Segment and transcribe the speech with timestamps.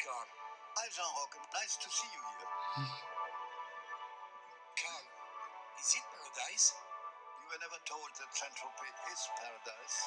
[0.00, 0.28] Carl.
[0.80, 1.32] Hi, Jean Rock.
[1.52, 2.52] Nice to see you here.
[2.72, 2.88] Hmm.
[4.80, 5.06] Carl,
[5.76, 6.72] is it paradise?
[6.72, 9.98] You were never told that Saint Tropez is paradise.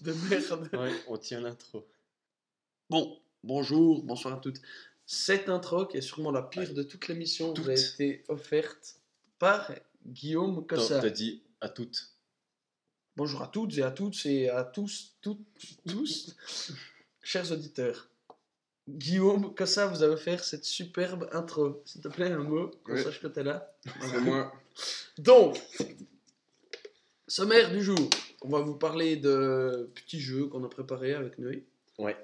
[0.00, 0.68] De merde.
[0.72, 1.86] Ouais, on tient l'intro.
[2.88, 4.60] Bon, bonjour, bonsoir à toutes.
[5.06, 7.94] Cette intro, qui est sûrement la pire de toute l'émission, vous a Toutes.
[7.94, 8.96] été offerte
[9.38, 9.70] par
[10.06, 11.00] Guillaume Attends, Cossa.
[11.00, 12.10] T'as dit à toutes.
[13.16, 15.44] Bonjour à toutes et à toutes et à tous, toutes,
[15.86, 16.34] tous,
[17.22, 18.08] chers auditeurs.
[18.88, 21.82] Guillaume Cossa vous a offert cette superbe intro.
[21.84, 23.02] S'il te plaît, un mot, qu'on Ouais.
[23.02, 23.72] sache que t'es là.
[24.00, 24.52] C'est moi.
[25.18, 25.60] Donc,
[27.28, 28.08] sommaire du jour.
[28.42, 31.66] On va vous parler de petits jeux qu'on a préparés avec Noé.
[31.98, 32.16] Ouais.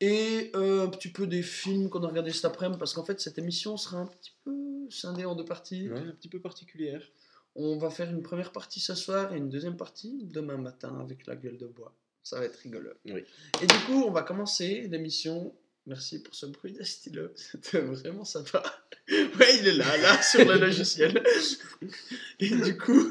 [0.00, 3.20] Et euh, un petit peu des films qu'on a regardés cet après-midi, parce qu'en fait,
[3.20, 4.52] cette émission sera un petit peu
[4.90, 5.88] scindée en deux parties.
[5.88, 7.02] Ouais, un petit peu particulière.
[7.54, 11.26] On va faire une première partie ce soir et une deuxième partie demain matin avec
[11.26, 11.92] la gueule de bois.
[12.22, 12.90] Ça va être rigolo.
[13.06, 13.24] Oui.
[13.62, 15.54] Et du coup, on va commencer l'émission.
[15.88, 18.62] Merci pour ce bruit de stylo, c'était vraiment sympa.
[19.10, 21.22] Ouais, il est là, là, sur le logiciel.
[22.40, 23.10] Et du coup,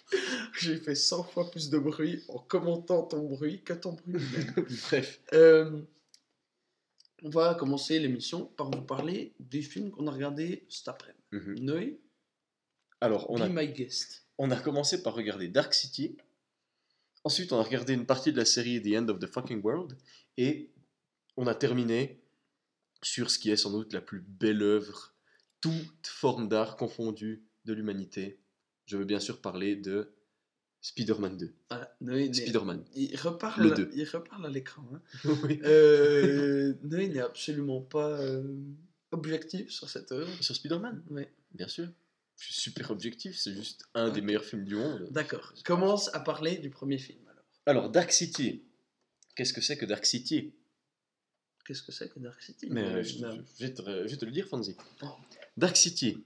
[0.58, 4.54] j'ai fait 100 fois plus de bruit en commentant ton bruit que ton bruit lui-même.
[4.88, 5.20] Bref.
[5.34, 5.82] Euh,
[7.22, 11.20] on va commencer l'émission par vous parler des films qu'on a regardés cet après-midi.
[11.32, 11.58] Mhm.
[11.58, 12.00] Noé,
[13.02, 14.24] Alors, on be a, my guest.
[14.38, 16.16] on a commencé par regarder Dark City.
[17.22, 19.98] Ensuite, on a regardé une partie de la série The End of the Fucking World.
[20.38, 20.70] Et
[21.36, 22.20] on a terminé
[23.02, 25.14] sur ce qui est sans doute la plus belle œuvre,
[25.60, 28.40] toute forme d'art confondue de l'humanité.
[28.86, 30.14] Je veux bien sûr parler de
[30.82, 31.54] Spider-Man 2.
[31.70, 32.84] Voilà, Noé, n'est- Spider-Man.
[32.94, 33.90] il reparle, Le deux.
[33.94, 34.84] il reparle à l'écran.
[34.92, 35.00] hein.
[35.44, 35.60] oui.
[35.64, 38.42] Euh, Noé n'est absolument pas euh,
[39.12, 40.30] objectif sur cette œuvre.
[40.42, 41.32] Sur Spider-Man, Ouais.
[41.52, 41.88] bien sûr.
[42.38, 45.08] Je suis super objectif, c'est juste un des meilleurs films du monde.
[45.12, 45.54] D'accord.
[45.64, 47.44] Commence à parler du premier film alors.
[47.66, 48.64] Alors, Dark City.
[49.36, 50.52] Qu'est-ce que c'est que Dark City?
[51.64, 52.66] Qu'est-ce que c'est que Dark City?
[52.70, 54.76] Mais Euh, euh, je, vais te, je vais te le dire, Fonzie.
[55.02, 55.06] Oh.
[55.56, 56.24] Dark City.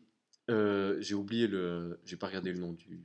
[0.51, 1.99] Euh, j'ai oublié le.
[2.05, 3.05] J'ai pas regardé le nom du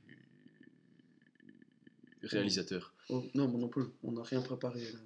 [2.24, 2.94] réalisateur.
[3.10, 3.84] Oh, non, moi non plus.
[4.04, 4.82] On n'a rien préparé.
[4.92, 5.00] là.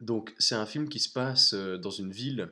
[0.00, 2.50] Donc, c'est un film qui se passe dans une ville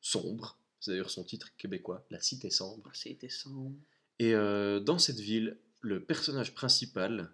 [0.00, 0.58] sombre.
[0.80, 2.84] C'est d'ailleurs son titre québécois, La Cité Sombre.
[2.86, 3.72] Ah, C'était sans.
[4.18, 7.30] Et euh, dans cette ville, le personnage principal,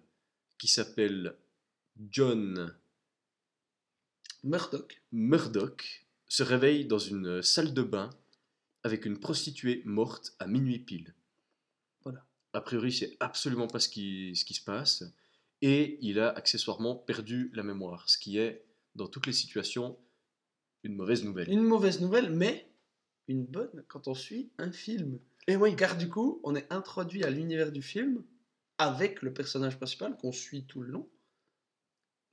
[0.57, 1.35] qui s'appelle
[2.09, 2.73] John
[4.43, 5.01] Murdoch.
[5.11, 8.09] Murdoch, se réveille dans une salle de bain
[8.83, 11.13] avec une prostituée morte à minuit pile.
[12.05, 12.25] Voilà.
[12.53, 15.03] A priori, c'est absolument pas ce qui, ce qui se passe.
[15.61, 18.63] Et il a accessoirement perdu la mémoire, ce qui est,
[18.95, 19.97] dans toutes les situations,
[20.83, 21.49] une mauvaise nouvelle.
[21.49, 22.71] Une mauvaise nouvelle, mais
[23.27, 25.19] une bonne quand on suit un film.
[25.47, 28.23] Et oui, Car du coup, on est introduit à l'univers du film
[28.77, 31.09] avec le personnage principal qu'on suit tout le long.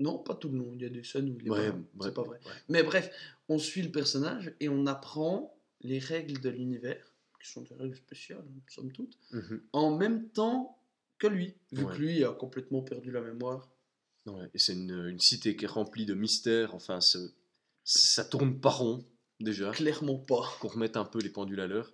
[0.01, 0.73] Non, pas tout le long.
[0.77, 2.39] Il y a des scènes où il est Ouais, pas bref, C'est pas vrai.
[2.45, 2.53] ouais.
[2.69, 3.11] Mais bref,
[3.49, 7.05] on suit le personnage et on apprend les règles de l'univers,
[7.43, 9.63] qui sont des règles spéciales, hein, somme toute, Mhm.
[9.73, 10.79] en même temps
[11.19, 11.93] que lui, vu Ouais.
[11.95, 13.69] que lui a complètement perdu la mémoire.
[14.27, 16.75] Ouais, et c'est une, une cité qui est remplie de mystères.
[16.75, 16.99] Enfin,
[17.85, 19.05] ça tourne pas rond,
[19.41, 19.71] déjà.
[19.73, 20.49] Clairement pas.
[20.61, 21.93] Qu'on remette un peu les pendules à l'heure.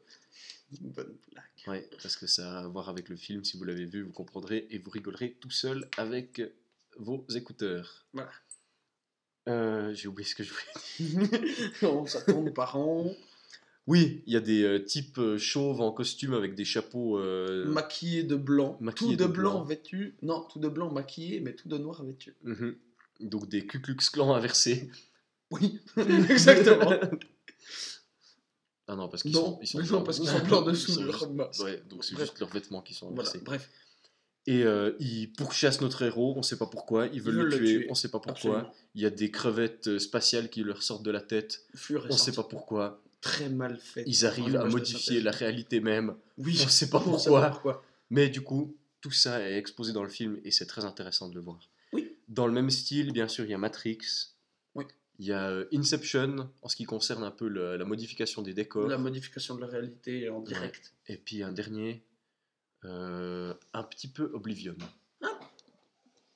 [0.81, 1.44] Bonne blague.
[1.69, 3.44] Ouais, parce que ça a à voir avec le film.
[3.44, 6.42] Si vous l'avez vu, vous comprendrez et vous rigolerez tout seul avec
[6.99, 8.06] vos écouteurs.
[8.12, 8.31] Voilà.
[9.49, 11.41] Euh, J'ai oublié ce que je voulais dire.
[11.82, 13.15] non, ça tourne par an.
[13.87, 17.19] Oui, il y a des euh, types euh, chauves en costume avec des chapeaux.
[17.19, 18.78] euh, Maquillé de blanc.
[18.80, 19.65] Maquillé tout de, de blanc, blanc.
[19.65, 20.16] vêtu.
[20.22, 22.34] Non, tout de blanc maquillé, mais tout de noir vêtu.
[22.45, 22.77] mhm.
[23.21, 24.91] Donc des Ku Klux Klan inversés.
[25.51, 25.78] Oui,
[26.30, 26.92] exactement.
[28.86, 30.04] Ah non, parce qu'ils sont, ils sont non, blancs.
[30.07, 31.63] parce qu'ils sont blancs dessous juste- masque.
[31.63, 33.45] Ouais, donc c'est juste leurs vêtements qui sont Voilà, inversés.
[33.45, 33.71] bref.
[34.47, 37.07] Et euh, ils pourchassent notre héros, on sait pas pourquoi.
[37.07, 38.59] Ils veulent veulent le tuer, on sait pas pourquoi.
[38.59, 38.75] Absolument.
[38.95, 42.17] Il y a des crevettes euh, spatiales qui leur sortent de la tête, et on
[42.17, 43.01] sait pas pourquoi.
[43.23, 44.05] Très mal fait.
[44.07, 47.51] Ils arrivent à modifier la réalité même, Oui, on sait pas on sait pourquoi.
[47.51, 47.85] pourquoi.
[48.11, 51.35] Mais du coup, tout ça est exposé dans le film et c'est très intéressant de
[51.35, 51.59] le voir.
[51.95, 52.13] Oui.
[52.29, 53.99] Dans le même style, bien sûr, il y a Matrix.
[54.75, 54.85] Oui.
[55.19, 58.89] Il y a euh, Inception en ce qui concerne un peu la modification des décors.
[58.89, 60.93] La modification de la réalité en direct.
[61.07, 62.03] Et puis un dernier,
[62.84, 64.77] euh, un petit peu Oblivion.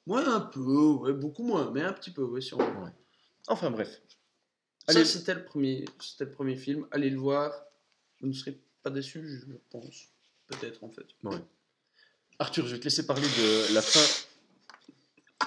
[0.06, 2.90] Ouais, un peu, ouais, beaucoup moins, mais un petit peu, ouais, si on veut.
[3.46, 4.00] Enfin bref.
[4.86, 5.04] Ça, Allez.
[5.04, 6.86] c'était le, premier, c'était le premier film.
[6.90, 7.52] Allez le voir.
[8.22, 10.06] Vous ne serez pas déçus, je pense.
[10.46, 11.06] Peut-être, en fait.
[12.38, 14.00] Arthur, je vais te laisser parler de la fin.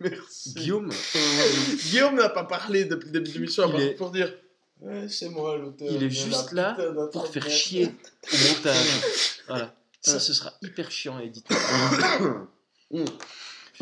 [0.00, 0.54] Merci.
[0.54, 0.90] Guillaume,
[1.90, 4.32] Guillaume n'a pas parlé depuis le début de l'émission, est- pour dire
[4.80, 5.88] Ouais, c'est moi l'auteur.
[5.90, 6.76] Il est juste là
[7.10, 7.86] pour faire chier
[8.32, 8.86] au montage.
[9.48, 9.74] Voilà.
[10.00, 10.20] Ça, Ouais.
[10.20, 11.54] ce sera hyper chiant à éditer.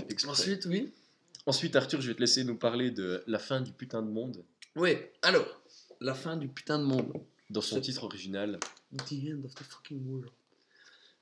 [0.09, 0.31] Exprès.
[0.33, 0.93] Ensuite, oui.
[1.47, 4.45] Ensuite, Arthur, je vais te laisser nous parler de la fin du putain de monde
[4.75, 5.47] Oui, alors,
[6.01, 7.13] la fin du putain de monde.
[7.51, 8.59] dans son titre original.
[8.97, 10.31] The End of the Fucking World.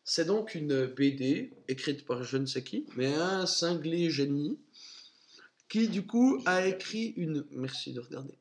[0.04, 4.58] C'est donc une BD écrite par je ne sais qui, mais un cinglé génie
[5.68, 7.44] qui du coup a écrit une.
[7.50, 8.38] Merci de regarder.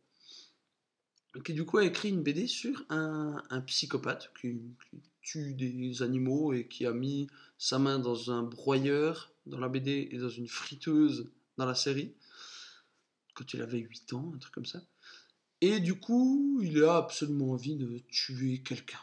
[1.44, 6.02] Qui du coup a écrit une BD sur un, un psychopathe qui, qui tue des
[6.04, 7.28] animaux et qui a mis
[7.58, 12.14] sa main dans un broyeur dans la BD et dans une friteuse dans la série
[13.34, 14.82] quand il avait 8 ans, un truc comme ça.
[15.62, 19.00] Et du coup, il a absolument envie de tuer quelqu'un.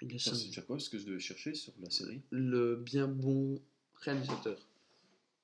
[0.00, 2.20] Il est cinglé quoi ce que je devais chercher sur la série?
[2.30, 3.60] Le bien bon
[3.94, 4.58] réalisateur,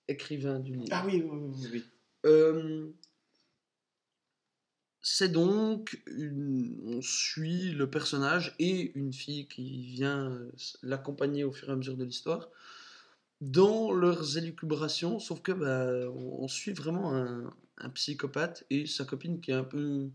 [0.07, 0.89] écrivain du livre.
[0.91, 1.69] Ah oui, oui, oui.
[1.73, 1.85] oui.
[2.27, 2.91] Euh,
[5.01, 6.79] c'est donc une...
[6.85, 10.53] on suit le personnage et une fille qui vient euh,
[10.83, 12.49] l'accompagner au fur et à mesure de l'histoire
[13.41, 19.41] dans leurs élucubrations, sauf que bah, on suit vraiment un, un psychopathe et sa copine
[19.41, 20.11] qui est un peu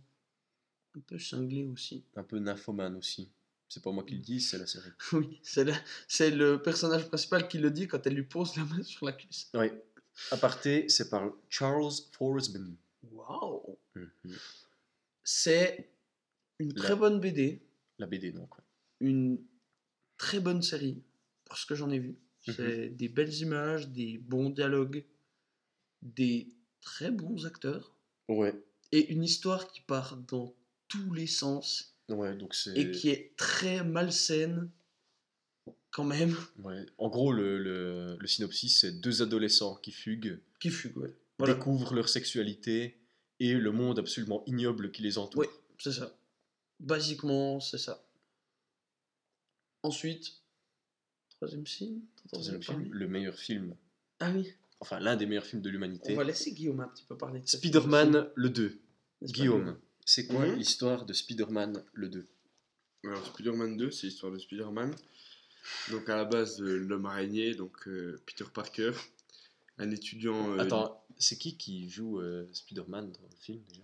[0.96, 2.04] un peu cinglée aussi.
[2.16, 3.30] Un peu nymphomane aussi.
[3.70, 4.90] C'est pas moi qui le dis, c'est la série.
[5.14, 5.74] Oui, c'est le,
[6.08, 9.14] c'est le personnage principal qui le dit quand elle lui pose la main sur la
[9.14, 9.50] cuisse.
[9.56, 9.72] Oui.
[10.30, 12.76] Aparté, c'est par Charles Forsman.
[13.12, 14.10] Waouh Mhm.
[15.24, 15.90] C'est
[16.60, 17.62] une La- très bonne BD,
[18.00, 18.64] La BD, non, quoi.
[19.00, 19.40] une
[20.18, 21.02] très bonne série,
[21.46, 22.16] pour ce que j'en ai vu.
[22.46, 25.06] C'est des belles images, des bons dialogues,
[26.02, 26.50] des
[26.82, 27.96] très bons acteurs,
[28.28, 28.54] Ouais.
[28.92, 30.54] et une histoire qui part dans
[30.90, 32.78] tous les sens, Ouais, donc c'est.
[32.78, 34.70] et qui est très malsaine,
[35.92, 36.36] quand même.
[36.60, 36.86] Ouais.
[36.98, 41.14] En gros, le, le, le synopsis, c'est deux adolescents qui fuguent, Qui fugue, ouais.
[41.40, 42.98] Voilà, découvrent leur sexualité
[43.40, 45.42] et le monde absolument ignoble qui les entoure.
[45.42, 45.48] Oui.
[45.80, 46.16] c'est ça.
[46.80, 48.04] Basiquement, c'est ça.
[49.84, 50.42] Ensuite,
[51.30, 53.76] troisième film Troisième film, le meilleur film,
[54.20, 56.16] Ah oui, enfin l'un des meilleurs films de on l'humanité.
[56.16, 58.66] va laisser Guillaume un petit peu parler de Spider-Man le 2.
[58.66, 58.76] aussi.
[59.22, 60.56] N'est-ce pas, Guillaume, c'est quoi Mhm.
[60.56, 62.28] l'histoire de Spider-Man le 2
[63.06, 64.96] Alors, Spider-Man 2, c'est l'histoire de Spider-Man.
[65.92, 68.92] Donc, à la base de l'homme araignée, donc euh, Peter Parker,
[69.78, 70.54] un étudiant.
[70.54, 73.82] euh, Attends, c'est qui qui joue euh, Spider-Man dans le film déjà?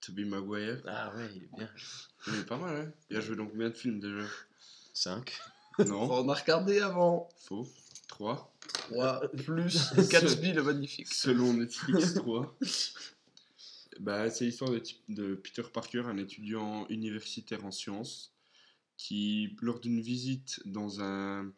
[0.00, 0.82] Tobey Maguire.
[0.86, 1.70] Ah ouais, il est bien.
[2.26, 4.26] Il est pas mal, hein Il a joué dans combien de films déjà?
[4.92, 5.32] 5.
[5.86, 7.28] Non, On a regardé avant.
[7.38, 7.66] faux.
[8.08, 8.54] 3.
[8.90, 11.08] 3 plus Gatsby le magnifique.
[11.08, 12.56] Selon Netflix, 3.
[14.00, 18.32] Bah, c'est l'histoire de, Peter Parker, un étudiant universitaire en sciences,
[18.96, 21.50] qui, lors d'une visite dans un,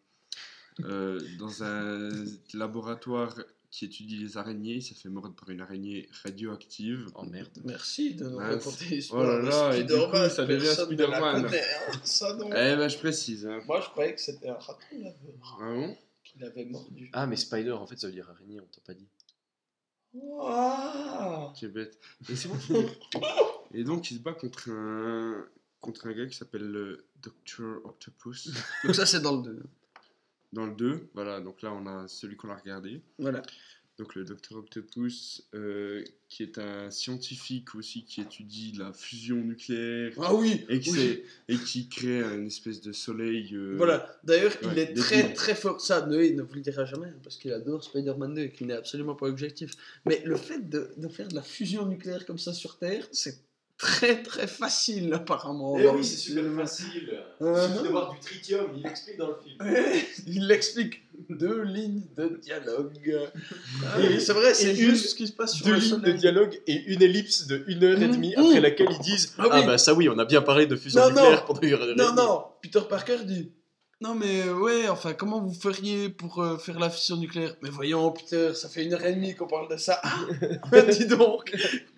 [0.84, 2.10] euh, dans un
[2.54, 3.34] laboratoire
[3.70, 7.08] qui étudie les araignées, il s'est fait mordre par une araignée radioactive.
[7.14, 7.50] Oh merde.
[7.64, 11.42] Merci de nous Ah, raconter oh là là, et du coup, ça devient Spider-Man.
[11.44, 12.48] connaît, hein, Ça non.
[12.48, 13.46] Eh ben, je précise.
[13.46, 13.60] Hein.
[13.66, 15.96] Moi je croyais que c'était un raton laveur Ah bon?
[16.24, 17.10] Qui l'avait mordu.
[17.12, 19.08] Ah, mais Spider, en fait, ça veut dire araignée, on t'a pas dit.
[21.54, 21.98] Qui est bête.
[22.28, 22.56] Et, c'est bon.
[23.74, 25.44] et donc, il se bat contre un,
[25.80, 27.80] contre un gars qui s'appelle le Dr.
[27.84, 28.50] Octopus.
[28.84, 29.62] Donc ça c'est dans le 2.
[30.52, 33.00] Dans le 2, voilà, donc là on a celui qu'on a regardé.
[33.18, 33.42] Voilà.
[33.98, 40.12] Donc le Dr Octopus, euh, qui est un scientifique aussi qui étudie la fusion nucléaire
[40.18, 40.66] Ah oui.
[40.68, 41.22] et qui, oui.
[41.48, 43.54] et qui crée une espèce de soleil.
[43.54, 45.80] euh, Voilà, d'ailleurs, il est très très fort.
[45.80, 48.66] Ça, Noé ne vous le dira jamais hein, parce qu'il adore Spider-Man 2 et qu'il
[48.66, 49.72] n'est absolument pas objectif.
[50.04, 53.38] Mais le fait de, de faire de la fusion nucléaire comme ça sur Terre, c'est
[53.78, 55.72] très très facile apparemment.
[55.78, 56.56] dans le film.
[56.58, 57.20] facile.
[57.42, 57.82] Euh, non.
[57.82, 60.04] d'avoir du tritium, il explique dans le film.
[60.26, 61.02] il l'explique.
[61.30, 63.18] Deux lignes de dialogue.
[64.00, 66.12] Et c'est vrai, c'est Et juste ce qui se passe sur Deux le lignes de
[66.12, 68.40] dialogue et une ellipse de une heure et demie mmh.
[68.40, 69.66] après laquelle ils disent Ah Ah, oui.
[69.66, 71.46] bah ça oui, on a bien parlé de fusion Non, nucléaire non.
[71.46, 72.16] pendant une heure et Non, demie.
[72.16, 73.50] non, Peter Parker dit
[74.02, 77.56] Non, mais ouais, enfin, comment vous feriez pour euh, faire la fission nucléaire?
[77.62, 80.02] Mais voyons, Peter, ça fait une heure et demie qu'on parle de ça.
[80.72, 81.50] Ah, dis donc,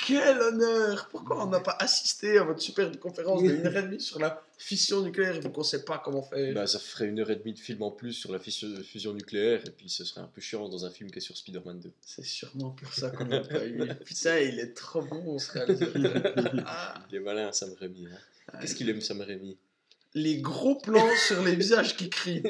[0.07, 3.83] quel honneur Pourquoi on n'a pas assisté à votre superbe conférence de une heure et
[3.83, 5.41] demie sur la fission nucléaire?
[5.41, 7.83] Vu qu'on sait pas comment faire Bah, ça ferait une heure et demie de film
[7.83, 10.85] en plus sur la fusion, fusion nucléaire, et puis ce serait un peu chiant dans
[10.85, 11.91] un film qui est sur Spider-Man 2.
[12.07, 13.83] C'est sûrement pour ça qu'on n'a pas eu.
[14.05, 16.53] Putain, il est trop bon, ce réalisateur.
[16.65, 16.95] Ah.
[17.11, 18.07] Il est malin, Sam Raimi.
[18.07, 18.59] hein.
[18.61, 19.59] Qu'est-ce qu'il aime, Sam Raimi?
[20.15, 22.43] Les gros plans sur les visages qui crient.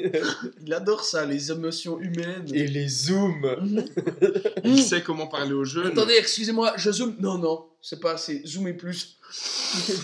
[0.65, 2.45] Il adore ça, les émotions humaines.
[2.53, 3.85] Et les zooms.
[4.63, 5.87] Il sait comment parler aux jeunes.
[5.87, 7.15] Attendez, excusez-moi, je zoome.
[7.19, 8.41] Non, non, c'est pas assez.
[8.45, 9.17] Zoomer plus.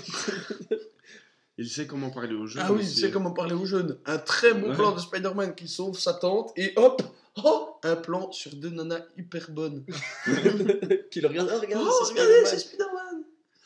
[1.57, 2.63] Il sait comment parler aux jeunes.
[2.65, 2.99] Ah oui, aussi.
[2.99, 3.97] c'est comment parler aux jeunes.
[4.05, 4.75] Un très bon Ouais.
[4.75, 7.01] plan de Spider-Man qui sauve sa tante et hop,
[7.41, 9.85] oh, un plan sur deux nanas hyper bonnes.
[11.11, 11.49] Qui le regarde.
[11.53, 12.94] Oh, regarde, Oh, regardez, c'est Spider-Man.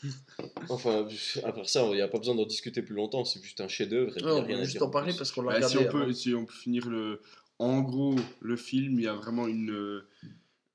[0.69, 1.07] Enfin,
[1.43, 4.13] après ça, il n'y a pas besoin d'en discuter plus longtemps, c'est juste un chef-d'œuvre.
[4.23, 5.77] on rien va à juste dire en parler parce qu'on l'a Bah, regardé.
[5.77, 6.13] si, on peut, avant.
[6.13, 7.21] si on peut finir le.
[7.57, 9.71] En gros, le film, il y a vraiment une.
[9.71, 10.07] euh,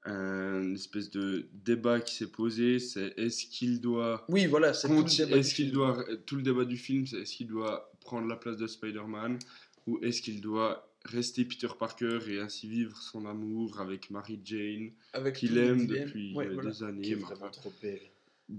[0.07, 2.79] un espèce de débat qui s'est posé.
[2.79, 4.25] C'est est-ce qu'il doit.
[4.29, 5.37] Oui, voilà, c'est tout le débat.
[5.39, 6.05] Est-ce qu'il doit.
[6.27, 9.39] Tout le débat du film, c'est est-ce qu'il doit prendre la place de Spider-Man
[9.87, 14.91] ou est-ce qu'il doit rester Peter Parker et ainsi vivre son amour avec Mary Jane
[15.35, 16.71] qu'il aime depuis Ouais, euh, voilà.
[16.71, 17.03] des années.
[17.03, 18.01] Qui est vraiment trop belle.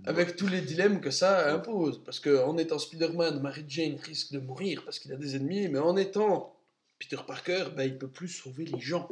[0.06, 2.04] Avec tous les dilemmes que ça impose.
[2.04, 5.80] Parce qu'en étant Spider-Man, Mary Jane risque de mourir parce qu'il a des ennemis, mais
[5.80, 6.56] en étant
[7.00, 9.08] Peter Parker, bah, il peut plus sauver les gens.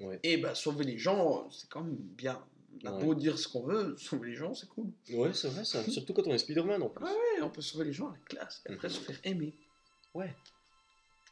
[0.00, 0.18] Ouais.
[0.22, 2.40] Et bah, sauver les gens, c'est quand même bien.
[2.82, 3.04] On a Ouais.
[3.04, 4.86] beau dire ce qu'on veut, sauver les gens, c'est cool.
[5.12, 5.82] Ouais, c'est vrai, ça.
[5.84, 7.04] Surtout quand on est Spider-Man en plus.
[7.04, 8.94] Ouais, ouais, on peut sauver les gens à la classe et après Mhm.
[8.94, 9.54] se faire aimer.
[10.14, 10.34] Ouais.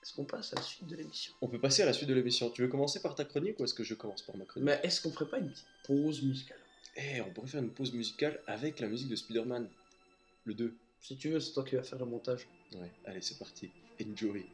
[0.03, 1.33] Est-ce qu'on passe à la suite de l'émission?
[1.43, 2.51] On peut passer à la suite de l'émission.
[2.51, 4.65] Tu veux commencer par ta chronique ou est-ce que je commence par ma chronique?
[4.67, 6.59] Mais est-ce qu'on ferait pas une petite pause musicale?
[6.97, 9.69] Eh, on pourrait faire une pause musicale avec la musique de Spider-Man.
[10.45, 10.75] Le 2.
[11.01, 12.47] Si tu veux, c'est toi qui vas faire le montage.
[12.75, 13.71] Ouais, allez, c'est parti.
[14.01, 14.45] Enjoy.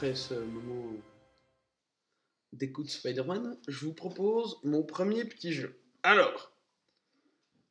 [0.00, 0.96] Après ce moment
[2.54, 5.78] d'écoute Spider-Man, je vous propose mon premier petit jeu.
[6.02, 6.54] Alors,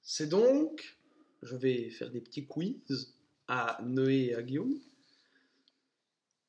[0.03, 0.99] c'est donc,
[1.41, 3.15] je vais faire des petits quiz
[3.47, 4.75] à Noé et à Guillaume.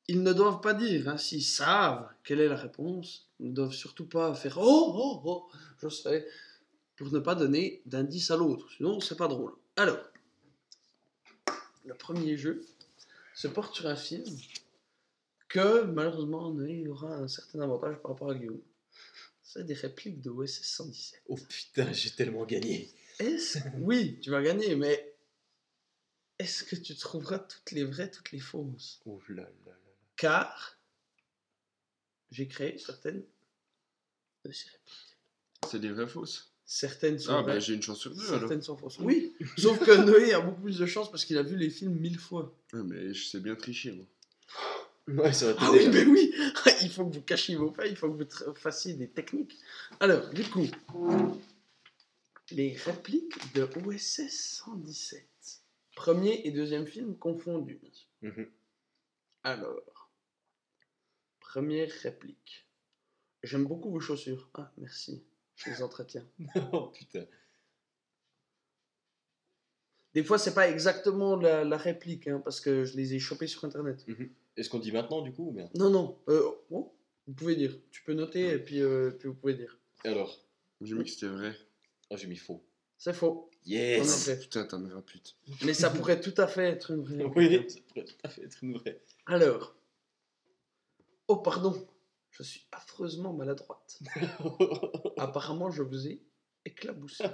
[0.07, 3.73] Ils ne doivent pas dire, hein, s'ils savent quelle est la réponse, ils ne doivent
[3.73, 5.49] surtout pas faire Oh, oh, oh,
[5.81, 6.27] je sais,
[6.95, 9.55] pour ne pas donner d'indice à l'autre, sinon c'est pas drôle.
[9.77, 10.11] Alors,
[11.85, 12.63] le premier jeu
[13.33, 14.23] se porte sur un film
[15.51, 18.61] que malheureusement Noé aura un certain avantage par rapport à Guillaume.
[19.43, 21.21] C'est des répliques de OSS 117.
[21.27, 22.89] Oh putain, j'ai tellement gagné.
[23.19, 25.13] Est-ce Oui, tu vas gagner, mais
[26.39, 29.01] est-ce que tu trouveras toutes les vraies, toutes les fausses?
[29.05, 29.73] Oh là là là.
[30.15, 30.77] Car
[32.31, 33.23] j'ai créé certaines
[34.45, 35.17] de ces répliques.
[35.69, 36.47] C'est des vraies fausses?
[36.65, 38.39] Certaines sont Ah, bah vraies, j'ai une chance sur deux alors.
[38.39, 38.97] certaines sont fausses.
[38.99, 41.95] Oui, sauf que Noé a beaucoup plus de chance parce qu'il a vu les films
[41.99, 42.55] mille fois.
[42.71, 44.05] Ouais, mais je sais bien tricher, moi.
[45.07, 46.33] Ouais, ça va Ah oui, mais oui
[46.81, 49.57] Il faut que vous cachiez vos faits, il faut que vous fassiez des techniques.
[49.99, 50.67] Alors, du coup,
[52.51, 55.27] les répliques de OSS 117.
[55.95, 57.79] Premier et deuxième film confondus.
[58.21, 58.49] Mhm.
[59.43, 60.09] Alors,
[61.39, 62.67] première réplique.
[63.43, 64.49] J'aime beaucoup vos chaussures.
[64.53, 65.23] Ah, merci.
[65.55, 66.25] Je les entretiens.
[66.71, 67.25] oh putain.
[70.13, 73.47] Des fois, c'est pas exactement la, la réplique, hein, parce que je les ai chopées
[73.47, 74.05] sur Internet.
[74.57, 76.17] Est-ce qu'on dit maintenant du coup ou bien Non, non.
[76.27, 76.93] euh, oh,
[77.27, 77.77] vous pouvez dire.
[77.91, 79.77] Tu peux noter et puis, euh, puis vous pouvez dire.
[80.03, 80.43] Alors,
[80.81, 81.53] J'ai mis que c'était vrai.
[82.09, 82.63] oh, j'ai mis faux.
[82.97, 83.49] C'est faux.
[83.65, 84.39] En Yes effet.
[84.41, 85.37] Putain, t'en pute.
[85.63, 87.23] Mais ça pourrait tout à fait être une vraie.
[87.35, 89.01] Oui, ça pourrait tout à fait être une vraie.
[89.25, 89.75] Alors.
[91.27, 91.87] Oh, pardon.
[92.31, 93.99] Je suis affreusement maladroite.
[95.17, 96.21] Apparemment, je vous ai
[96.65, 97.23] éclaboussé.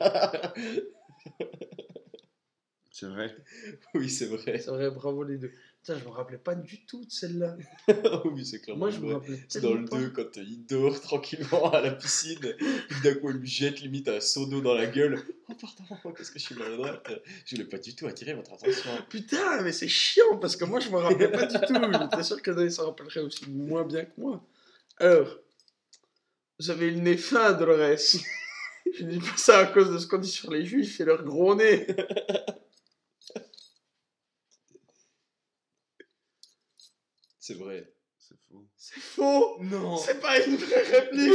[2.99, 3.35] C'est vrai.
[3.93, 4.57] oui, c'est vrai.
[4.57, 5.51] C'est vrai, bravo les deux.
[5.83, 7.55] Putain, je me rappelais pas du tout de celle-là.
[8.25, 9.39] oui, c'est clairement Moi, je me rappelais.
[9.47, 13.13] C'est dans le tellement 2 quand euh, il dort tranquillement à la piscine, puis d'un
[13.13, 15.21] coup il lui jette limite un seau d'eau dans la gueule.
[15.47, 15.53] Oh
[15.87, 17.07] pardon, qu'est-ce que je suis maladroite?
[17.45, 18.89] Je voulais pas du tout attirer votre attention.
[19.09, 21.75] Putain, mais c'est chiant parce que moi, je me rappelais pas du tout.
[22.01, 24.43] J'étais sûr que Noé s'en rappellerait aussi moins bien que moi.
[24.97, 25.37] Alors,
[26.59, 28.17] vous avez le nez fin, Dolores.
[28.97, 31.23] je dis pas ça à cause de ce qu'on dit sur les juifs et leur
[31.23, 31.85] gros nez.
[37.47, 37.89] C'est vrai.
[38.19, 38.65] C'est Faux.
[38.75, 41.31] C'est faux Non C'est pas une vraie réplique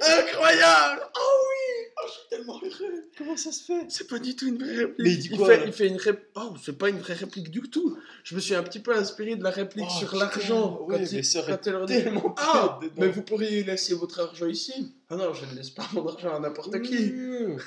[0.00, 3.84] Incroyable Oh oui Oh, je suis tellement heureux Comment ça se fait?
[3.90, 4.98] C'est pas du tout une vraie réplique.
[5.00, 6.28] Mais il dit quoi, fait, là il fait une réplique.
[6.36, 7.98] Oh, c'est pas une vraie réplique du tout.
[8.24, 10.80] Je me suis un petit peu inspiré de la réplique Oh, sur putain, l'argent.
[10.88, 12.94] ouais, quand il- mais ça aurait quand elle leur dit, tellement pu Ah, être dedans.
[13.02, 14.94] mais vous pourriez laisser votre argent ici.
[15.10, 17.10] Ah non, je ne laisse pas mon argent à n'importe qui.
[17.12, 17.58] Mmh.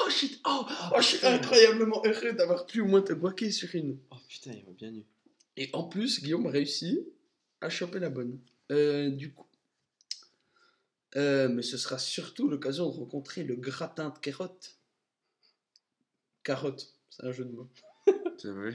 [0.00, 0.40] Oh, shit.
[0.46, 3.98] Oh, oh, je suis incroyablement heureux d'avoir pu au moins te guaquer sur une.
[4.12, 5.02] Oh putain, il va bien nu.
[5.60, 7.06] Et en plus, Guillaume a réussi
[7.60, 8.40] à choper la bonne.
[8.72, 9.46] Euh, du coup.
[11.16, 14.78] Euh, mais ce sera surtout l'occasion de rencontrer le gratin de carottes.
[16.44, 17.68] Carotte, c'est un jeu de mots.
[18.38, 18.74] C'est vrai.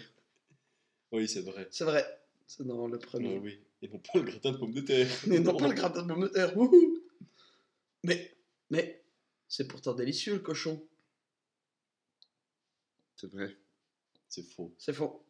[1.11, 1.67] Oui, c'est vrai.
[1.71, 2.05] C'est vrai,
[2.45, 3.35] c'est dans le premier.
[3.35, 3.59] Euh, oui.
[3.81, 5.09] Et non pas le gratin de pommes de terre.
[5.27, 6.55] Mais non pas le gratin de pommes de terre.
[6.55, 7.03] wouhou.
[8.03, 8.37] Mais,
[8.69, 9.03] mais,
[9.47, 10.87] c'est pourtant délicieux le cochon.
[13.15, 13.57] C'est vrai.
[14.29, 14.75] C'est faux.
[14.77, 15.25] C'est faux.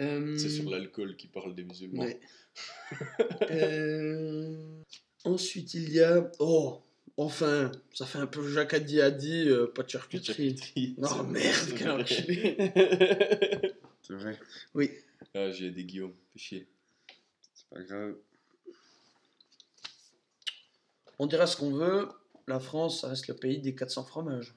[0.00, 2.02] Euh, C'est sur l'alcool qui parle des musulmans.
[2.04, 2.20] ouais.
[3.50, 4.82] Euh,
[5.24, 6.30] Ensuite, il y a.
[6.38, 6.80] Oh,
[7.16, 10.56] enfin, ça fait un peu Jacques Addy a dit, euh, pas de charcuterie.
[10.98, 12.56] Oh, C'est- merde, quel enculé.
[14.02, 14.38] C'est vrai.
[14.74, 14.90] Oui.
[15.34, 16.14] ah, j'ai des Guillaume.
[16.32, 16.68] Fais chier.
[17.54, 18.16] C'est pas grave.
[21.18, 22.08] On dira ce qu'on veut,
[22.46, 24.54] la France, ça reste le pays des 400 fromages.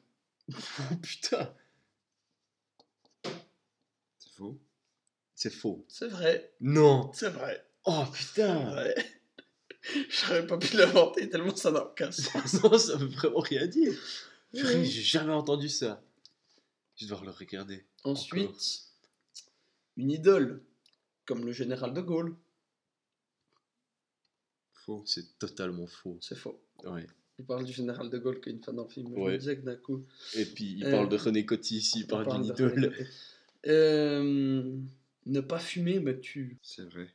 [0.53, 1.53] Oh putain.
[4.19, 4.57] C'est faux.
[5.41, 5.83] C'est faux.
[5.87, 7.09] C'est vrai, Non.
[7.15, 7.65] c'est vrai.
[7.85, 8.75] Oh putain.
[8.75, 8.93] Ouais.
[10.07, 12.53] J'aurais pas pu l'inventer tellement ça n'a aucun sens.
[12.63, 13.91] non, ça veut vraiment rien dire.
[14.53, 16.03] J'ai jamais entendu ça.
[16.95, 17.83] Je dois le regarder.
[18.03, 18.83] Ensuite,
[19.97, 20.61] une idole,
[21.25, 22.35] comme le général de Gaulle.
[24.75, 25.01] Faux.
[25.07, 26.19] C'est totalement faux.
[26.21, 26.61] C'est faux.
[26.83, 27.07] Ouais.
[27.39, 29.11] Il parle du général de Gaulle qu'une fois dans le film.
[29.15, 30.05] Je me disais que d'un coup.
[30.35, 32.95] Et puis il Euh, parle de René Coty ici, il parle d'une idole.
[33.65, 34.77] Euh,
[35.25, 36.57] ne pas fumer me tue.
[36.63, 37.07] C'est vrai.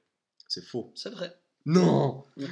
[0.49, 0.93] C'est faux.
[0.95, 1.37] C'est vrai.
[1.65, 2.47] Non Il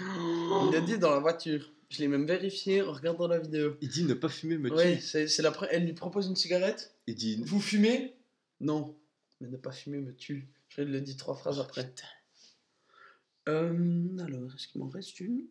[0.72, 1.70] l'a dit dans la voiture.
[1.90, 3.76] Je l'ai même vérifié en regardant la vidéo.
[3.80, 4.76] Il dit ne pas fumer me tue.
[4.76, 6.94] Oui, c'est c'est la pre- Elle lui propose une cigarette.
[7.06, 8.14] Il dit Vous fumez?
[8.60, 8.96] Non.
[9.40, 10.48] Mais ne pas fumer me tue.
[10.70, 11.92] Je lui ai dit trois phrases après.
[13.48, 15.42] Euh, alors, est-ce qu'il m'en reste une?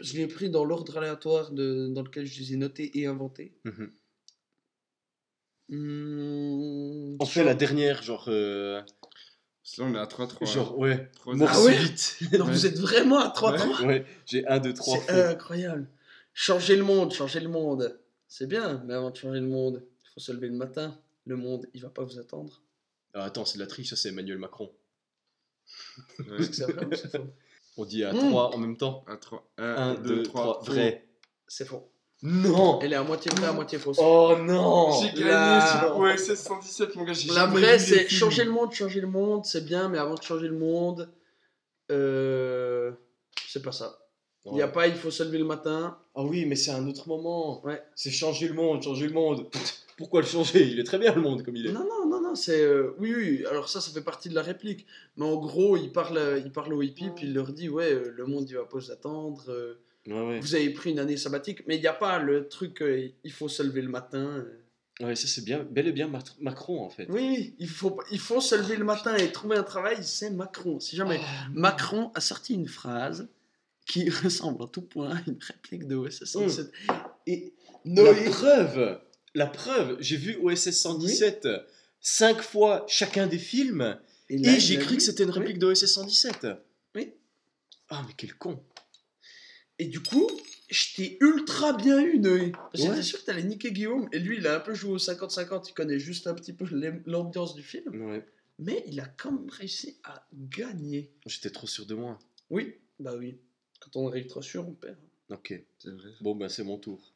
[0.00, 3.52] Je l'ai pris dans l'ordre aléatoire de, dans lequel je les ai notés et inventés.
[3.64, 3.92] Mhm.
[5.68, 8.26] Hmm, On fait la dernière, genre.
[8.28, 8.82] euh,
[9.78, 10.44] Là, on est à 3-3.
[10.52, 11.08] Genre, ouais.
[11.14, 11.76] Trois- Mort Ah ouais.
[12.38, 15.86] Donc vous êtes vraiment à 3-3 ouais, j'ai 1, 2, 3 C'est incroyable.
[16.34, 17.98] Changer le monde, changer le monde.
[18.26, 20.98] C'est bien, mais avant de changer le monde, il faut se lever le matin.
[21.26, 22.62] Le monde, il va pas vous attendre.
[23.14, 24.72] Ah, attends, c'est de la triche, ça c'est Emmanuel Macron.
[26.18, 26.38] Ouais.
[26.40, 27.26] Est-ce que c'est vrai ou c'est faux
[27.76, 28.18] On dit à Mm.
[28.30, 29.04] 3 en même temps.
[29.06, 29.48] À 3.
[29.58, 31.06] 1, 2, 3, vrai.
[31.46, 31.91] C'est faux.
[32.22, 33.98] Non Elle est à moitié vraie, à moitié fausse.
[34.00, 37.12] Oh non J'ai gagné La- sur OSS 117, mon gars.
[37.14, 40.22] j'ai La vraie, c'est changer le monde, changer le monde, c'est bien, mais avant de
[40.22, 41.10] changer le monde,
[41.90, 42.92] euh,
[43.48, 43.98] c'est pas ça.
[44.46, 44.72] Il y a Ouais.
[44.72, 45.98] pas, il faut se lever le matin.
[46.14, 47.64] Ah oui, mais c'est un autre moment.
[47.64, 47.80] Ouais.
[47.94, 49.46] C'est changer le monde, changer le monde.
[49.98, 50.62] Pourquoi le changer?
[50.66, 51.72] Il est très bien le monde comme il est.
[51.72, 52.60] Non, non, non, non, c'est.
[52.60, 54.86] euh, oui, oui, alors ça, ça fait partie de la réplique.
[55.16, 58.12] Mais en gros, il parle, il parle aux hippies, puis il leur dit Ouais, euh,
[58.16, 59.44] le monde, il va pas vous attendre.
[59.48, 59.74] euh,
[60.06, 60.40] Ouais, ouais.
[60.40, 63.32] vous avez pris une année sabbatique, mais il n'y a pas le truc, euh, il
[63.32, 64.18] faut se lever le matin.
[64.18, 64.58] euh.
[65.00, 66.10] Ouais, ça c'est bien, bel et bien
[66.40, 67.06] Macron en fait.
[67.08, 70.30] Oui, oui, il faut, il faut se lever le matin et trouver un travail, c'est
[70.30, 70.80] Macron.
[70.80, 71.20] Si jamais.
[71.54, 73.28] Macron a sorti une phrase
[73.86, 76.70] qui ressemble en tout point à une réplique de OSS 117.
[77.26, 77.52] Et
[77.84, 78.24] La Noé.
[78.26, 79.00] preuve,
[79.34, 81.48] la preuve, j'ai vu OSS 117
[82.00, 83.96] cinq fois chacun des films
[84.28, 85.38] Et, et j'ai cru que c'était une oui.
[85.38, 86.46] réplique d'OSS 117.
[86.96, 87.12] Oui.
[87.88, 88.60] Ah mais quel con.
[89.82, 90.30] Et du coup,
[90.70, 92.52] je t'ai ultra bien eu, Noé.
[92.72, 93.02] J'étais Ouais.
[93.02, 94.08] sûr que t'allais niquer Guillaume.
[94.12, 95.70] Et lui, il a un peu joué au 50-50.
[95.70, 98.00] Il connaît juste un petit peu l'am- l'ambiance du film.
[98.08, 98.24] Ouais.
[98.60, 101.10] Mais il a quand même réussi à gagner.
[101.26, 102.16] J'étais trop sûr de moi.
[102.48, 103.38] Oui, bah oui.
[103.80, 104.98] Quand on arrive trop sûr, on perd.
[105.30, 105.52] Ok.
[105.80, 106.10] C'est vrai.
[106.20, 107.12] Bon bah c'est mon tour.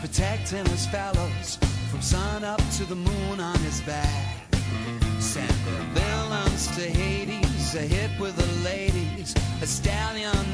[0.00, 1.58] Protecting his fellows
[1.90, 4.24] from sun up to the moon on his back.
[5.18, 10.46] Send the villains to Hades, a hit with the ladies, a stallion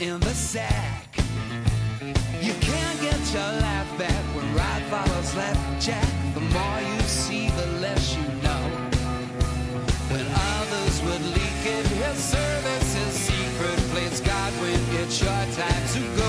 [0.00, 1.06] in the sack.
[2.40, 6.08] You can't get your laugh back when right follows left, Jack.
[6.34, 8.62] The more you see, the less you know.
[10.10, 10.26] When
[10.58, 13.78] others would leak it, his service is secret.
[13.92, 16.19] Plays Godwin, it's your time to go.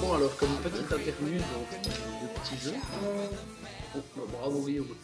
[0.00, 2.74] Bon alors comme petite interlude de petit jeu.
[3.94, 4.94] Oh, bah, bravo Guillaume.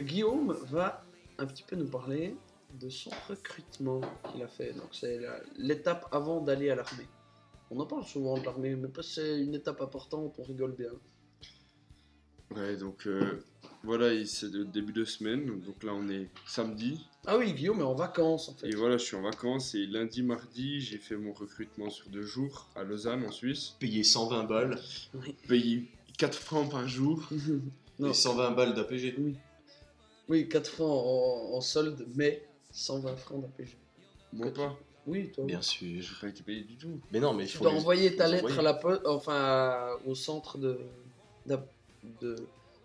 [0.00, 1.04] Guillaume va
[1.38, 2.34] un petit peu nous parler
[2.74, 4.72] de son recrutement qu'il a fait.
[4.72, 5.20] Donc c'est
[5.56, 7.06] l'étape avant d'aller à l'armée.
[7.70, 10.90] On en parle souvent de l'armée, mais c'est une étape importante, on rigole bien.
[12.56, 13.44] Ouais, donc euh,
[13.84, 15.60] voilà, c'est le début de semaine.
[15.60, 17.06] Donc là, on est samedi.
[17.26, 18.66] Ah oui, Guillaume est en vacances en fait.
[18.66, 19.76] Et voilà, je suis en vacances.
[19.76, 23.76] Et lundi, mardi, j'ai fait mon recrutement sur deux jours à Lausanne, en Suisse.
[23.78, 24.80] Payer 120 balles
[25.46, 27.28] Payé 4 francs par jour.
[27.98, 28.08] Non.
[28.08, 29.14] et 120 balles d'APG.
[29.18, 29.36] Oui.
[30.30, 33.76] Oui, 4 francs en, en solde, mais 120 francs d'APG.
[34.32, 34.74] Moi pas.
[35.06, 35.44] Oui, toi.
[35.44, 36.18] Bien J'ai sûr.
[36.20, 37.00] pas été payé du tout.
[37.10, 38.58] Mais non, mais il Tu faut dois les- envoyer ta lettre envoyer.
[38.58, 40.78] à la poste, enfin au centre de
[41.46, 41.66] d'a-
[42.20, 42.36] de-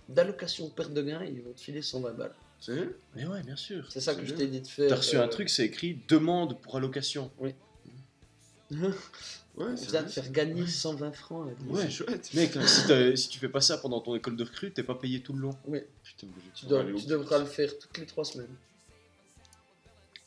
[0.09, 2.33] d'allocation perte de gain, ils vont te filer 120 balles.
[2.59, 3.85] C'est Mais ouais, bien sûr.
[3.91, 4.89] C'est ça que je t'ai dit de faire.
[4.89, 7.29] T'as reçu euh, un truc, c'est écrit demande pour allocation.
[9.57, 11.47] Ouais, On c'est vient vrai, de faire gagner 120 francs.
[11.47, 12.29] avec Ouais, chouette.
[12.33, 14.83] Mec, hein, si, t'as- si tu fais pas ça pendant ton école de recrue, t'es
[14.83, 15.51] pas payé tout le long.
[15.51, 18.53] Putain, mais je Tu, dois- tu devras le faire toutes les 3 semaines.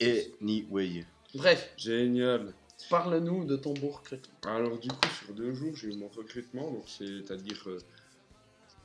[0.01, 1.05] Anyway.
[1.35, 2.55] Bref, Génial.
[2.91, 4.35] parle-nous de ton beau recrutement.
[4.45, 6.71] Alors du coup, sur deux jours, j'ai eu mon recrutement.
[6.73, 7.79] Donc c'est-à-dire, euh,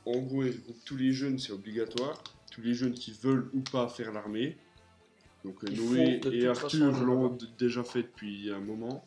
[0.06, 2.22] en gros, ils regroupent tous les jeunes, c'est obligatoire.
[2.50, 4.56] Tous les jeunes qui veulent ou pas faire l'armée.
[5.44, 8.60] Donc euh, Ils Noé font de et toute Arthur l'ont d- déjà fait depuis un
[8.60, 9.04] moment.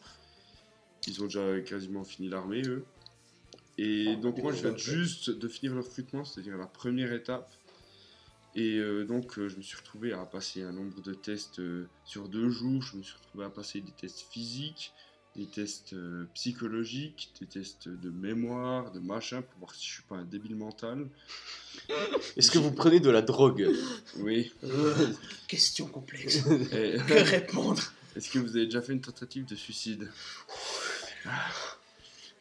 [1.07, 2.85] Ils ont déjà quasiment fini l'armée, eux.
[3.77, 7.49] Et donc moi, je viens juste de finir le recrutement, c'est-à-dire la première étape.
[8.57, 11.87] Et euh, donc, euh, je me suis retrouvé à passer un nombre de tests euh,
[12.05, 12.81] sur deux jours.
[12.81, 14.93] Je me suis retrouvé à passer des tests physiques,
[15.35, 20.03] des tests euh, psychologiques, des tests de mémoire, de machin, pour voir si je suis
[20.03, 21.07] pas un débile mental.
[22.35, 23.69] Est-ce que vous prenez de la drogue?
[24.17, 24.51] Oui.
[24.63, 25.07] Euh,
[25.47, 26.37] question complexe.
[26.71, 27.93] Et- que répondre?
[28.15, 30.09] Est-ce que vous avez déjà fait une tentative de suicide?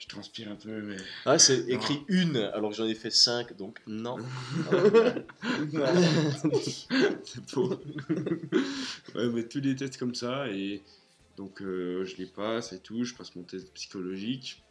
[0.06, 0.96] Je transpire un peu, mais.
[1.24, 4.18] Ah, c'est écrit une, alors que j'en ai fait 5, donc non.
[7.24, 7.80] C'est faux.
[9.16, 10.82] ouais, mais tous les tests comme ça, et
[11.36, 14.62] donc euh, je les passe et tout, je passe mon test psychologique.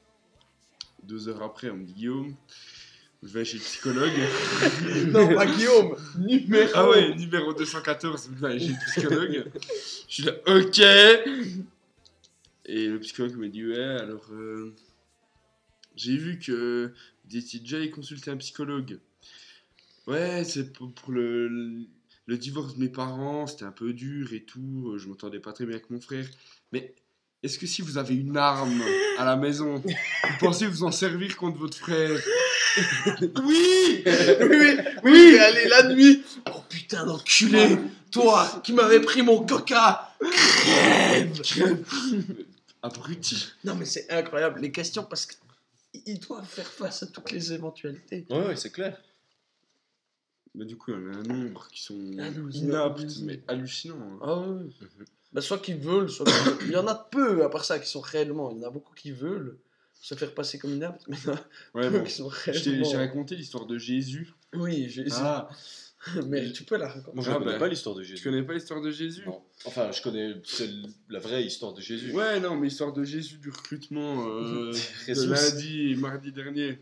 [1.03, 2.33] Deux heures après, on me dit Guillaume,
[3.21, 4.13] je vais chez le psychologue.
[5.07, 6.71] non, pas Guillaume, numéro.
[6.75, 9.51] ah ouais, numéro 214, je vais chez le psychologue.
[10.07, 10.79] je suis là, ok.
[12.67, 14.73] Et le psychologue me dit, ouais, alors euh,
[15.95, 16.91] j'ai vu que
[17.29, 18.99] vous étiez déjà allé consulter un psychologue.
[20.07, 21.47] Ouais, c'est pour, pour le,
[22.27, 25.51] le, divorce de mes parents, c'était un peu dur et tout, euh, je m'entendais pas
[25.51, 26.27] très bien avec mon frère.
[26.71, 26.93] Mais
[27.41, 28.81] est-ce que si vous avez une arme
[29.17, 32.19] à la maison, vous pensez vous en servir contre votre frère?
[33.41, 34.05] Oui oui,
[34.41, 36.23] oui, oui, allez, la nuit.
[36.53, 37.77] Oh putain d'enculé,
[38.11, 40.13] toi qui m'avais pris mon coca,
[41.41, 41.85] crève.
[42.83, 43.47] Abruti.
[43.63, 45.25] Non mais c'est incroyable les questions parce
[46.05, 48.25] qu'ils doivent faire face à toutes les éventualités.
[48.29, 49.01] Ouais, ouais, c'est clair.
[50.53, 53.25] Mais du coup, il y en a un nombre qui sont Ah non, inaptes, hallucinant.
[53.27, 53.95] mais hallucinants.
[54.01, 54.19] hein.
[54.21, 54.73] Ah oui.
[55.33, 56.57] Bah, soit qu'ils veulent, soit qu'ils veulent.
[56.67, 58.51] Il y en a peu à part ça qui sont réellement.
[58.51, 59.57] Il y en a beaucoup qui veulent
[59.93, 61.39] se faire passer comme inapte, mais il y en a
[61.73, 62.03] Ouais, peu bon.
[62.05, 62.85] qui sont Je t'ai réellement.
[62.89, 64.33] j'ai raconté l'histoire de Jésus.
[64.53, 65.49] Oui, j'ai Ah,
[66.27, 67.15] mais tu peux la raconter.
[67.15, 68.23] Moi, je Ah, connais bah, pas l'histoire de tu Jésus.
[68.23, 69.23] connais pas l'histoire de Jésus?
[69.25, 69.41] Non.
[69.65, 72.11] Enfin, je connais celle- la vraie histoire de Jésus.
[72.11, 74.71] Ouais, non, mais l'histoire de Jésus du recrutement euh,
[75.07, 76.79] de lundi et mardi dernier.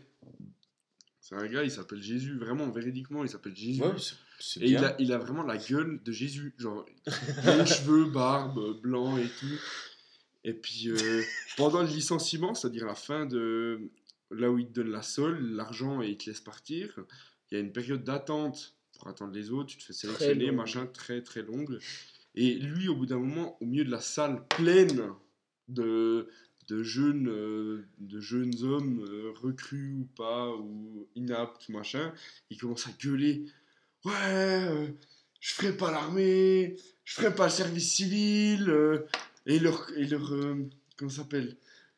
[1.20, 3.80] C'est un gars, il s'appelle Jésus, vraiment, véridiquement, il s'appelle Jésus.
[3.82, 6.54] Ouais, c'est- c'est et il a, il a vraiment la gueule de Jésus.
[6.58, 6.84] Genre,
[7.46, 9.58] longs cheveux, barbe, blanc et tout.
[10.46, 11.22] Et puis, euh,
[11.56, 13.80] pendant le licenciement, c'est-à-dire la fin de
[14.30, 16.92] là où il te donne la sol, l'argent et il te laisse partir,
[17.50, 19.68] il y a une période d'attente pour attendre les autres.
[19.68, 21.78] Tu te fais sélectionner, machin, très très longue.
[22.34, 25.10] Et lui, au bout d'un moment, au milieu de la salle pleine
[25.68, 26.28] de,
[26.68, 32.12] de, jeunes, euh, de jeunes hommes, euh, recrues ou pas, ou inaptes, machin,
[32.50, 33.44] il commence à gueuler
[34.04, 34.86] Ouais, euh,
[35.40, 38.68] je ferai pas l'armée, je ferai pas le service civil.
[38.68, 39.06] euh,
[39.46, 39.86] et leur.
[39.96, 40.28] Et leur
[40.96, 41.56] comment ça s'appelle?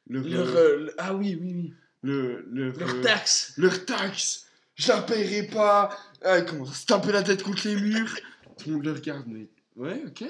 [0.09, 1.75] Leur, Leur, le- ah oui, oui, oui.
[2.03, 3.55] le- leur, Leur taxe.
[3.57, 4.46] leur taxe,
[4.77, 5.91] je la paierai pas.
[6.23, 8.17] Ah, il commence à se taper la tête contre les murs.
[8.59, 10.25] Tout le monde le regarde, mais ouais, ok.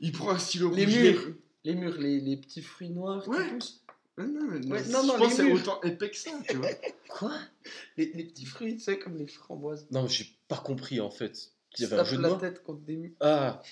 [0.00, 0.94] Il prend un stylo Les rouge.
[0.94, 1.34] murs.
[1.64, 3.36] Les murs, les, les petits fruits noirs Ouais.
[3.44, 3.84] qui poussent.
[4.16, 6.30] Ah, non, mais Ouais, je non, non, pense les que c'est autant épais que ça,
[6.48, 6.68] tu vois.
[7.08, 7.32] Quoi?
[7.96, 9.86] Les, les petits fruits, tu sais, comme les framboises.
[9.90, 11.52] Non, j'ai pas compris en fait.
[11.78, 13.12] Il y avait un se jeu de la tête contre des murs.
[13.20, 13.62] Ah,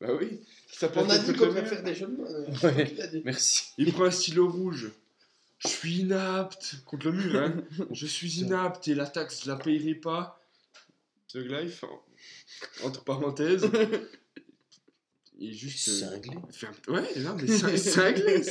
[0.00, 0.40] bah oui.
[0.72, 2.26] Ça On a dit qu'on faire des jeux de mots.
[2.26, 3.22] euh, je Ouais.
[3.24, 3.66] merci.
[3.78, 4.90] Il prend un stylo rouge.
[5.62, 7.64] Je suis inapte contre le mur, hein.
[7.92, 10.40] Je suis inapte et la taxe, je la payerai pas.
[11.28, 13.64] Thug Life, en- entre parenthèses.
[15.40, 15.88] est juste.
[15.88, 16.36] euh, Cinglé.
[16.50, 18.42] ferme- Ouais, non, mais cin- cinglé.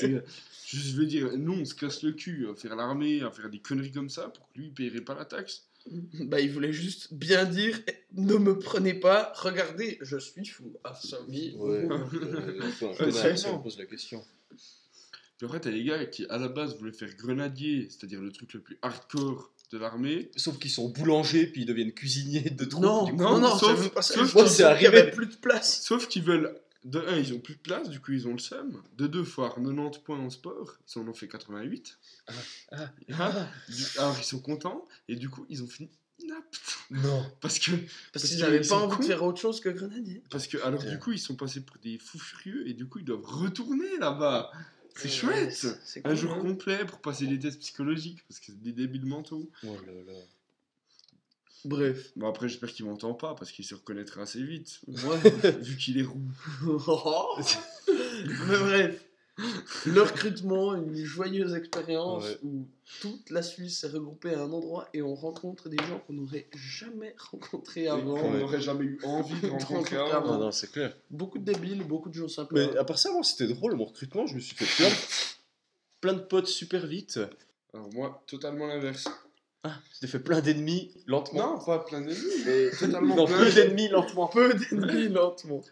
[0.68, 3.60] Je veux dire, nous, on se casse le cul à faire l'armée, à faire des
[3.60, 5.68] conneries comme ça pour que lui, il paierait pas la taxe.
[6.14, 7.80] Bah, il voulait juste bien dire
[8.14, 10.72] ne me prenez pas, regardez, je suis fou.
[10.84, 11.56] Ah, ça, oui.
[11.58, 11.88] Ouais.
[11.90, 12.62] Euh,
[13.54, 14.24] on pose la question.
[15.42, 18.54] Puis après, t'as les gars qui, à la base, voulaient faire grenadier, c'est-à-dire le truc
[18.54, 20.30] le plus hardcore de l'armée.
[20.36, 22.84] Sauf qu'ils sont boulangers puis ils deviennent cuisiniers de troupes.
[22.84, 23.16] Non, coup.
[23.16, 24.24] non, non, sauf- pas ça.
[24.24, 25.10] sauf y arrivé.
[25.16, 25.82] plus de place.
[25.82, 26.56] Sauf qu'ils veulent.
[26.86, 28.84] De un, ils ont plus de place, du coup, ils ont le seum.
[29.00, 30.78] De deux, avoir 90 points en sport.
[30.96, 31.98] Ils en ont fait 88.
[32.28, 32.34] Ah,
[32.74, 34.88] ah, Ah, du- alors, ils sont contents.
[35.08, 35.90] Et du coup, ils ont fini.
[36.92, 37.26] Non.
[37.42, 37.72] Parce que,
[38.14, 40.22] Parce qu'ils n'avaient pas envie de faire autre chose que grenadier.
[40.30, 40.92] parce que, alors, Putain.
[40.92, 42.68] du coup, ils sont passés pour des fous furieux.
[42.70, 44.52] Et du coup, ils doivent retourner là-bas.
[44.96, 45.68] C'est Ouais, chouette.
[46.04, 46.42] Un cool, jour hein.
[46.42, 48.24] complet pour passer les tests psychologiques.
[48.28, 49.50] Parce que c'est des débiles mentaux.
[49.64, 50.20] Oh là là.
[51.66, 52.12] Bref.
[52.16, 53.36] Bon, après, j'espère qu'il m'entend pas.
[53.36, 54.82] Parce qu'il se reconnaîtra assez vite.
[54.88, 55.52] Ouais.
[55.62, 56.22] vu qu'il est roux.
[58.28, 59.06] Mais bref.
[59.86, 62.38] Le recrutement, une joyeuse expérience Ouais.
[62.44, 62.68] où
[63.02, 66.48] toute la Suisse s'est regroupée à un endroit et on rencontre des gens qu'on n'aurait
[66.54, 68.16] jamais rencontrés avant.
[68.18, 68.40] On Ouais.
[68.40, 70.12] n'aurait jamais eu envie de rencontrer avant.
[70.12, 70.34] avant.
[70.34, 70.96] Non, non, c'est clair.
[71.10, 72.54] Beaucoup de débiles, beaucoup de gens sympas.
[72.54, 74.28] Mais à part ça, moi, c'était drôle, mon recrutement.
[74.28, 74.96] Je me suis fait plein de,
[76.02, 77.20] plein de potes super vite.
[77.74, 79.06] Alors, moi, totalement l'inverse.
[80.02, 81.58] J'ai fait plein d'ennemis lentement.
[81.58, 84.28] Non, pas plein d'ennemis, mais totalement Non, plein, peu d'ennemis lentement.
[84.28, 85.64] peu d'ennemis lentement.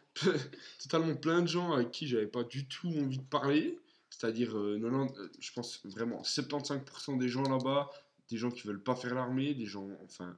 [0.79, 3.79] totalement plein de gens avec qui j'avais pas du tout envie de parler.
[4.11, 7.89] C'est-à-dire, euh, 90, euh, je pense vraiment 75% des gens là-bas,
[8.29, 10.37] des gens qui veulent pas faire l'armée, des gens, enfin,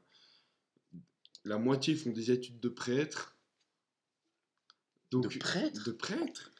[1.44, 3.36] la moitié font des études de prêtre.
[5.10, 5.84] Donc, De prêtre?
[5.84, 6.52] de prêtre?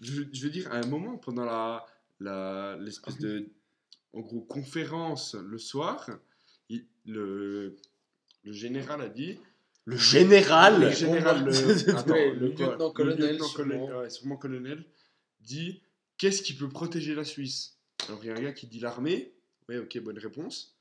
[0.00, 1.84] Je, je veux dire, à un moment, pendant la,
[2.20, 3.50] la, l'espèce de,
[4.12, 6.08] en gros, conférence le soir,
[6.68, 7.76] il- le,
[8.44, 9.38] le général a dit
[9.84, 13.98] Le général le général, le, attends, Ouais, le, le quoi, lieutenant-colonel, le lieutenant-colonel, sûrement.
[14.00, 14.84] ouais, sûrement colonel,
[15.40, 15.82] dit
[16.18, 17.78] qu'est-ce qui peut protéger la Suisse?
[18.08, 19.32] Alors il y a un gars qui dit l'armée.
[19.68, 20.76] Ouais, ok, bonne réponse.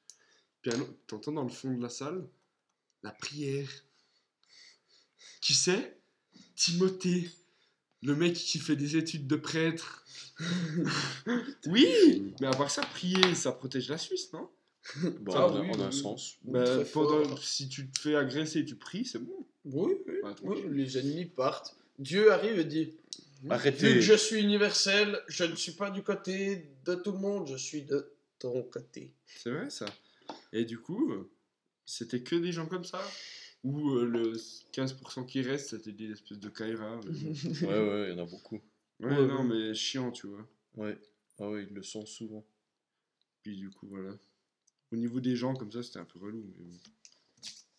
[0.61, 2.27] Puis un autre- t'entends dans le fond de la salle
[3.03, 3.69] la prière.
[5.41, 5.97] Qui c'est?
[6.55, 7.29] Timothée,
[8.03, 10.03] le mec qui fait des études de prêtre.
[11.67, 14.49] oui, mais à part ça, prier, ça protège la Suisse, non?
[15.21, 15.95] Bon, Ah en, a- oui, en un oui.
[15.95, 16.37] sens.
[16.43, 17.37] Bah, pendant-.
[17.37, 19.45] Si tu te fais agresser, tu pries, c'est bon.
[19.65, 21.75] Oui, oui, Ouais, oui, les ennemis partent.
[21.99, 22.85] Dieu arrive et dit
[23.43, 24.01] Vu que Arrêtez.
[24.01, 27.83] je suis universel, je ne suis pas du côté de tout le monde, je suis
[27.83, 29.13] de ton côté.
[29.25, 29.85] C'est vrai ça.
[30.51, 31.13] Et du coup,
[31.85, 32.99] c'était que des gens comme ça?
[33.63, 34.33] Ou euh, le
[34.73, 37.11] 15% qui reste, c'était des espèces de Kaira mais.
[37.67, 38.59] Ouais, ouais, il y en a beaucoup.
[38.99, 39.67] Ouais, Ouais, non, ouais.
[39.69, 40.47] mais chiant, tu vois.
[40.75, 40.97] Ouais.
[41.39, 42.43] Ah ouais, ils le sont souvent.
[43.43, 44.13] Puis du coup, voilà.
[44.91, 46.43] Au niveau des gens, comme ça, c'était un peu relou.
[46.43, 46.77] Mais bon,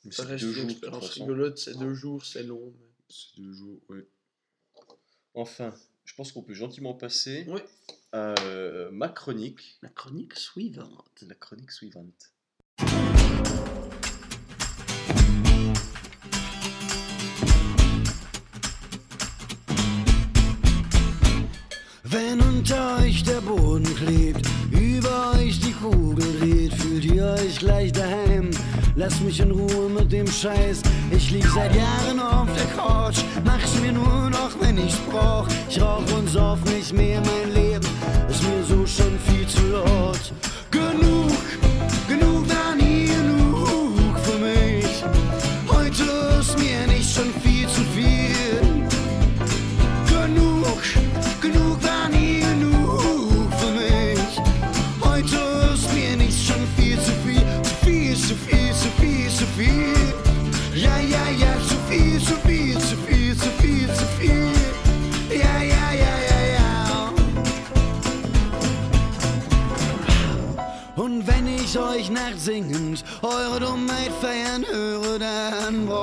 [0.05, 2.73] Mais Ça c'est reste deux jours, expérience rigolote, c'est deux jours, c'est long.
[2.79, 4.07] mais- c'est deux jours, ouais.
[5.35, 7.61] Enfin, je pense qu'on peut gentiment passer Oui.
[8.13, 9.79] à euh, ma chronique.
[9.83, 11.23] La chronique suivante.
[11.27, 12.33] La chronique suivante.
[24.07, 28.51] Klebt, über euch die Kugel dreht, fühlt ihr euch gleich daheim.
[28.97, 30.83] Lasst mich in Ruhe mit dem Scheiß.
[31.11, 35.47] Ich lieg seit Jahren auf der Couch, mach's mir nur noch, wenn ich's brauch.
[35.69, 37.87] Ich rauch und sauf nicht mehr, mein Leben
[38.29, 40.33] ist mir so schon viel zu laut.
[40.71, 41.33] Genug,
[42.09, 42.72] genug war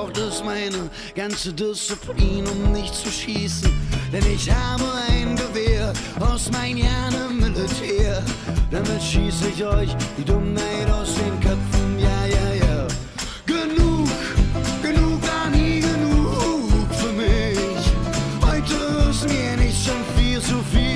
[0.00, 3.70] braucht es meine ganze Disziplin, um nicht zu schießen.
[4.10, 8.22] Denn ich habe ein Gewehr aus mein Jahren im Militär.
[8.70, 12.86] Damit schieße ich euch die Dummheit aus den Köpfen, ja, ja, ja.
[13.44, 14.08] Genug,
[14.82, 17.84] genug war nie genug für mich.
[18.40, 20.89] Heute ist mir nicht schon viel zu viel.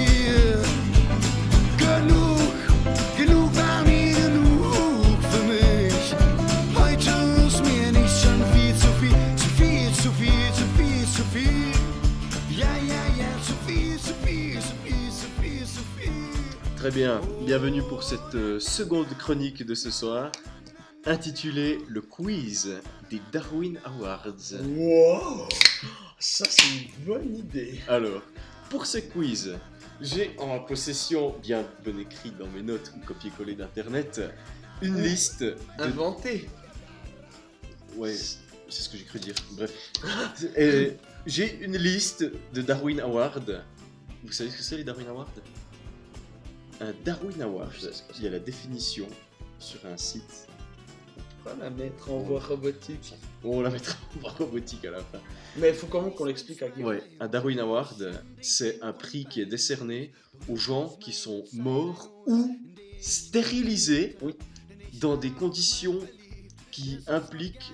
[16.84, 20.30] Très bien, bienvenue pour cette euh, seconde chronique de ce soir,
[21.06, 24.52] intitulée Le quiz des Darwin Awards.
[24.76, 25.48] Wow
[26.18, 27.80] Ça, c'est une bonne idée.
[27.88, 28.20] Alors,
[28.68, 29.56] pour ce quiz,
[30.02, 34.20] j'ai en ma possession, bien bon écrit dans mes notes ou copier-coller d'internet,
[34.82, 35.56] une liste de...
[35.78, 36.50] Inventé.
[37.96, 39.36] Ouais, c'est ce que j'ai cru dire.
[39.52, 39.72] Bref.
[41.24, 43.64] J'ai une liste de Darwin Award.
[44.22, 45.30] Vous savez ce que c'est les Darwin Awards?
[46.84, 47.72] Un Darwin Award,
[48.18, 49.06] il y a la définition
[49.58, 50.48] sur un site.
[51.46, 53.14] On la mettre en voie robotique.
[53.42, 55.18] On la mettra en voie robotique à la fin.
[55.56, 56.90] Mais il faut quand même qu'on l'explique à Guillaume.
[56.90, 60.12] Ouais, un Darwin Award, c'est un prix qui est décerné
[60.48, 62.58] aux gens qui sont morts ou
[63.00, 64.34] stérilisés Oui.
[65.00, 65.98] dans des conditions
[66.70, 67.72] qui impliquent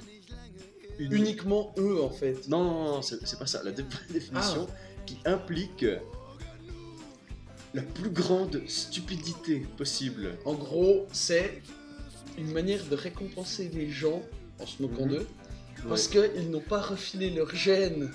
[1.01, 1.13] une...
[1.13, 2.47] Uniquement eux, en fait.
[2.49, 3.63] Non, non, non, c'est c'est pas ça.
[3.65, 4.69] La dé- définition
[5.07, 5.85] qui implique
[7.75, 10.37] la plus grande stupidité possible.
[10.45, 11.63] En gros, c'est
[12.39, 14.23] une manière de récompenser les gens
[14.59, 15.11] en se moquant Mhm.
[15.11, 15.27] d'eux
[15.89, 18.11] parce qu'ils n'ont pas refilé leur gène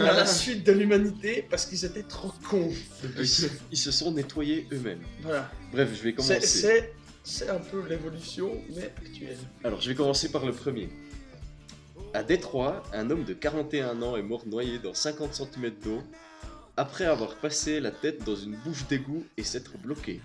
[0.00, 2.72] à la suite de l'humanité parce qu'ils étaient trop cons.
[3.18, 5.02] Ils se, ils se sont nettoyés eux-mêmes.
[5.22, 5.50] Voilà.
[5.72, 6.40] Bref, je vais commencer.
[6.40, 9.36] C'est c'est un peu l'évolution, mais actuelle.
[9.62, 10.88] Alors, je vais commencer par le premier.
[12.14, 16.02] À Détroit, un homme de 41 ans est mort noyé dans 50 cm d'eau
[16.78, 20.20] après avoir passé la tête dans une bouche d'égout et s'être bloqué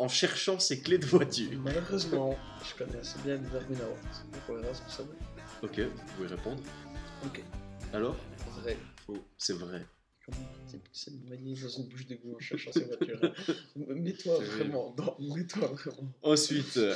[0.00, 1.56] en cherchant ses clés de voiture.
[1.62, 2.36] Malheureusement,
[2.68, 4.24] je connais assez bien les Darwin Awards.
[4.32, 5.14] Donc on verra ce que ça vaut.
[5.62, 6.60] Ok, vous pouvez répondre.
[7.24, 7.42] Ok.
[7.92, 8.16] Alors?
[8.60, 8.76] Vrai.
[9.38, 9.86] C'est vrai.
[10.26, 10.38] Comment
[10.92, 13.54] qui s'est noyé dans une bouche d'égout en cherchant sa voiture hein.
[13.94, 14.96] Mets-toi C'est vraiment.
[15.20, 16.12] Mets-toi vraiment.
[16.22, 16.94] Ensuite, euh,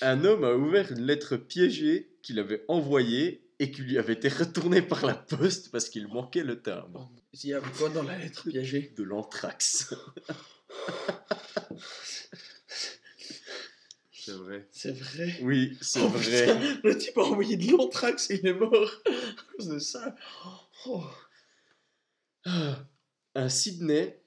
[0.00, 4.28] un homme a ouvert une lettre piégée qu'il avait envoyée et qui lui avait été
[4.28, 7.10] retournée par la poste parce qu'il manquait le timbre.
[7.32, 9.94] Il y avait quoi dans la lettre piégée De l'anthrax.
[14.12, 14.66] C'est vrai.
[14.72, 15.36] C'est vrai.
[15.42, 16.46] Oui, c'est Oh, vrai.
[16.46, 20.14] putain, le type a envoyé de l'anthrax et il est mort à cause de ça.
[20.86, 21.04] Oh.
[23.34, 24.20] À Sydney,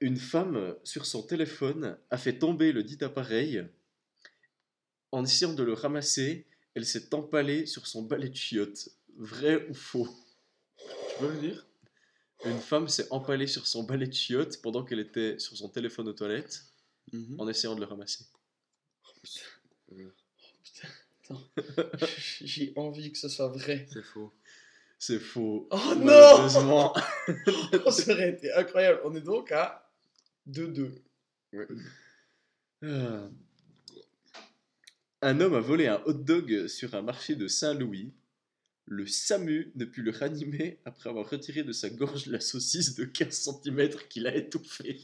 [0.00, 3.64] une femme sur son téléphone a fait tomber le dit appareil.
[5.12, 8.88] En essayant de le ramasser, elle s'est empalée sur son balai de chiottes.
[9.16, 10.08] Vrai ou faux?
[10.78, 11.66] Tu peux le dire?
[12.44, 16.08] Une femme s'est empalée sur son balai de chiottes pendant qu'elle était sur son téléphone
[16.08, 16.64] aux toilettes
[17.12, 17.38] Mhm.
[17.40, 18.24] en essayant de le ramasser.
[22.42, 23.86] J'ai envie que ce soit vrai.
[23.92, 24.32] C'est faux.
[24.98, 25.68] C'est faux.
[25.70, 26.94] Oh non Malheureusement.
[27.86, 29.00] Oh, Ça aurait été incroyable.
[29.04, 29.90] On est donc à
[30.46, 31.02] 2-2.
[32.82, 33.28] Ah.
[35.24, 38.12] Un homme a volé un hot dog sur un marché de Saint-Louis.
[38.84, 43.06] Le SAMU ne put le ranimer après avoir retiré de sa gorge la saucisse de
[43.06, 43.32] 15
[43.64, 45.00] cm qu'il a étouffée.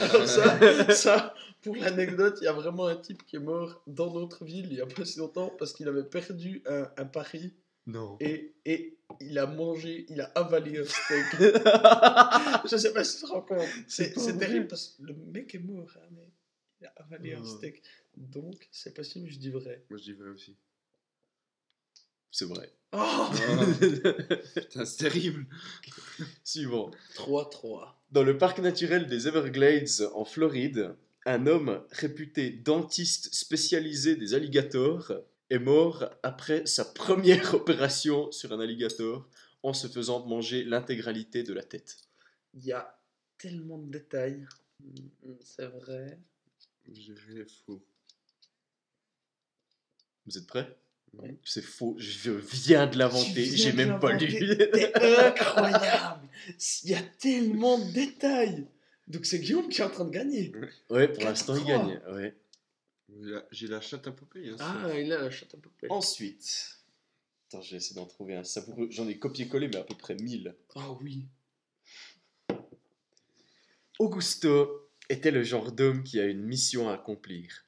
[0.00, 4.14] Alors ça, ça, pour l'anecdote, il y a vraiment un type qui est mort dans
[4.14, 7.52] notre ville il y a pas si longtemps parce qu'il avait perdu un, un pari
[7.88, 8.16] Non.
[8.20, 11.26] et, et il a mangé, il a avalé un steak.
[12.70, 13.66] Je sais pas si tu te rends compte.
[13.88, 16.30] C'est terrible parce que le mec est mort, hein, mais
[16.80, 17.82] il a avalé un steak.
[18.18, 19.84] Donc, c'est possible, je dis vrai.
[19.90, 20.56] Moi, je dis vrai aussi.
[22.30, 22.72] C'est vrai.
[22.90, 23.28] Oh
[24.54, 25.46] Putain, c'est terrible.
[26.44, 26.90] Suivant.
[27.16, 27.96] 3-3.
[28.12, 35.12] Dans le parc naturel des Everglades en Floride, un homme réputé dentiste spécialisé des alligators
[35.50, 39.28] est mort après sa première opération sur un alligator
[39.62, 41.98] en se faisant manger l'intégralité de la tête.
[42.54, 42.98] Il y a
[43.36, 44.46] tellement de détails.
[44.80, 46.18] Mm, C'est vrai.
[46.86, 47.84] Je dirais faux.
[50.28, 50.76] Vous êtes prêts?
[51.44, 54.30] C'est faux, je viens de l'inventer, j'ai même pas lu.
[54.30, 54.94] C'est
[55.26, 56.28] incroyable.
[56.84, 58.66] Il y a tellement de détails.
[59.08, 60.52] Donc c'est Guillaume qui est en train de gagner.
[60.90, 61.66] ouais, pour l'instant il 4-3.
[61.66, 62.00] gagne.
[62.14, 62.36] Ouais.
[63.08, 64.50] J'ai la- J'ai la chatte à poupée.
[64.50, 65.86] Hein, Ah, il a la chatte à poupée.
[65.88, 66.78] Ensuite,
[67.48, 68.88] attends, j'ai essayé d'en trouver un savoureux.
[68.90, 70.54] J'en ai copié-collé, mais à peu près 1000.
[70.76, 71.24] Ah oui.
[73.98, 77.64] Augusto était le genre d'homme qui a une mission à accomplir.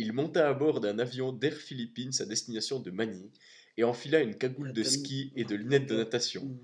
[0.00, 3.28] Il monta à bord d'un avion d'Air Philippines à destination de Manille
[3.76, 6.42] et enfila une cagoule de ski et de lunettes de natation.
[6.42, 6.58] Mm.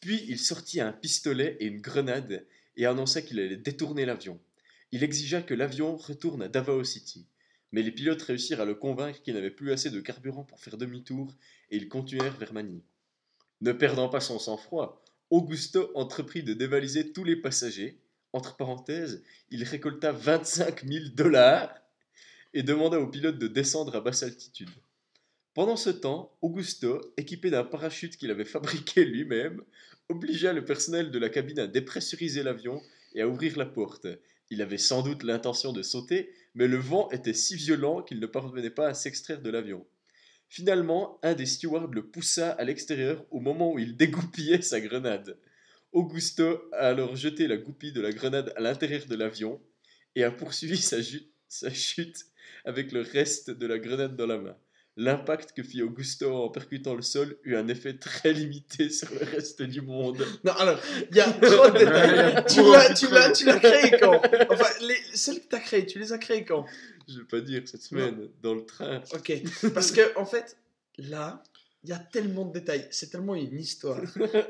[0.00, 4.38] Puis il sortit un pistolet et une grenade et annonça qu'il allait détourner l'avion.
[4.90, 7.26] Il exigea que l'avion retourne à Davao City.
[7.72, 10.76] Mais les pilotes réussirent à le convaincre qu'il n'avait plus assez de carburant pour faire
[10.76, 11.34] demi-tour
[11.70, 12.82] et ils continuèrent vers Manille.
[13.62, 18.02] Ne perdant pas son sang-froid, Augusto entreprit de dévaliser tous les passagers.
[18.34, 21.81] Entre parenthèses, il récolta 25 000 dollars
[22.54, 24.70] et demanda aux pilotes de descendre à basse altitude.
[25.54, 29.62] Pendant ce temps, Augusto, équipé d'un parachute qu'il avait fabriqué lui-même,
[30.08, 32.82] obligea le personnel de la cabine à dépressuriser l'avion
[33.14, 34.06] et à ouvrir la porte.
[34.50, 38.26] Il avait sans doute l'intention de sauter, mais le vent était si violent qu'il ne
[38.26, 39.86] parvenait pas à s'extraire de l'avion.
[40.48, 45.38] Finalement, un des stewards le poussa à l'extérieur au moment où il dégoupillait sa grenade.
[45.92, 49.60] Augusto a alors jeté la goupille de la grenade à l'intérieur de l'avion
[50.14, 50.98] et a poursuivi sa,
[51.48, 52.26] sa chute
[52.64, 54.56] avec le reste de la grenade dans la main.
[54.96, 59.24] L'impact que fit Augusto en percutant le sol eut un effet très limité sur le
[59.24, 60.22] reste du monde.
[60.44, 60.78] Non, alors,
[61.10, 62.44] il y a trop de détails.
[62.46, 64.20] tu l'as, tu l'as, tu l'as créé quand?
[64.50, 66.66] Enfin, les, celles que t'as créées, tu les as créées quand?
[67.08, 69.02] Je veux pas dire cette semaine, dans le train.
[69.14, 69.32] Ok.
[69.72, 70.58] Parce que, en fait,
[70.98, 71.42] là,
[71.84, 72.86] il y a tellement de détails.
[72.90, 74.00] C'est tellement une histoire.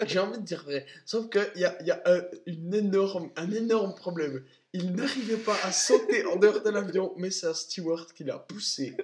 [0.07, 0.86] J'ai envie de dire vrai.
[1.07, 4.44] Sauf qu'il y a, il y a un, une énorme, un énorme problème.
[4.75, 8.39] Il n'arrivait pas à sauter en dehors de l'avion, mais c'est un steward qui l'a
[8.39, 8.97] poussé.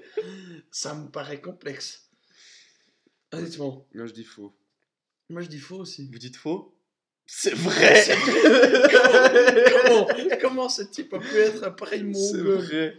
[0.71, 2.09] Ça me paraît complexe.
[3.33, 3.87] Honnêtement.
[3.95, 4.55] Moi, je dis faux.
[5.29, 6.09] Moi, je dis faux aussi.
[6.11, 6.75] Vous dites faux?
[7.31, 8.07] C'est vrai
[9.71, 10.09] comment,
[10.41, 12.97] comment ce type a pu être un pareil C'est vrai.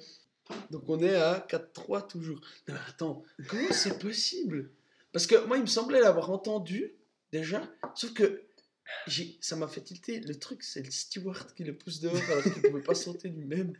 [0.69, 2.39] Donc on est à 4-3 toujours.
[2.67, 4.69] Non, mais attends, comment c'est possible?
[5.11, 6.93] Parce que moi, il me semblait l'avoir entendu
[7.31, 8.43] déjà, sauf que
[9.41, 10.19] ça m'a fait tilter.
[10.21, 13.29] Le truc, c'est le steward qui le pousse dehors alors qu'il ne pouvait pas sauter
[13.29, 13.73] lui-même.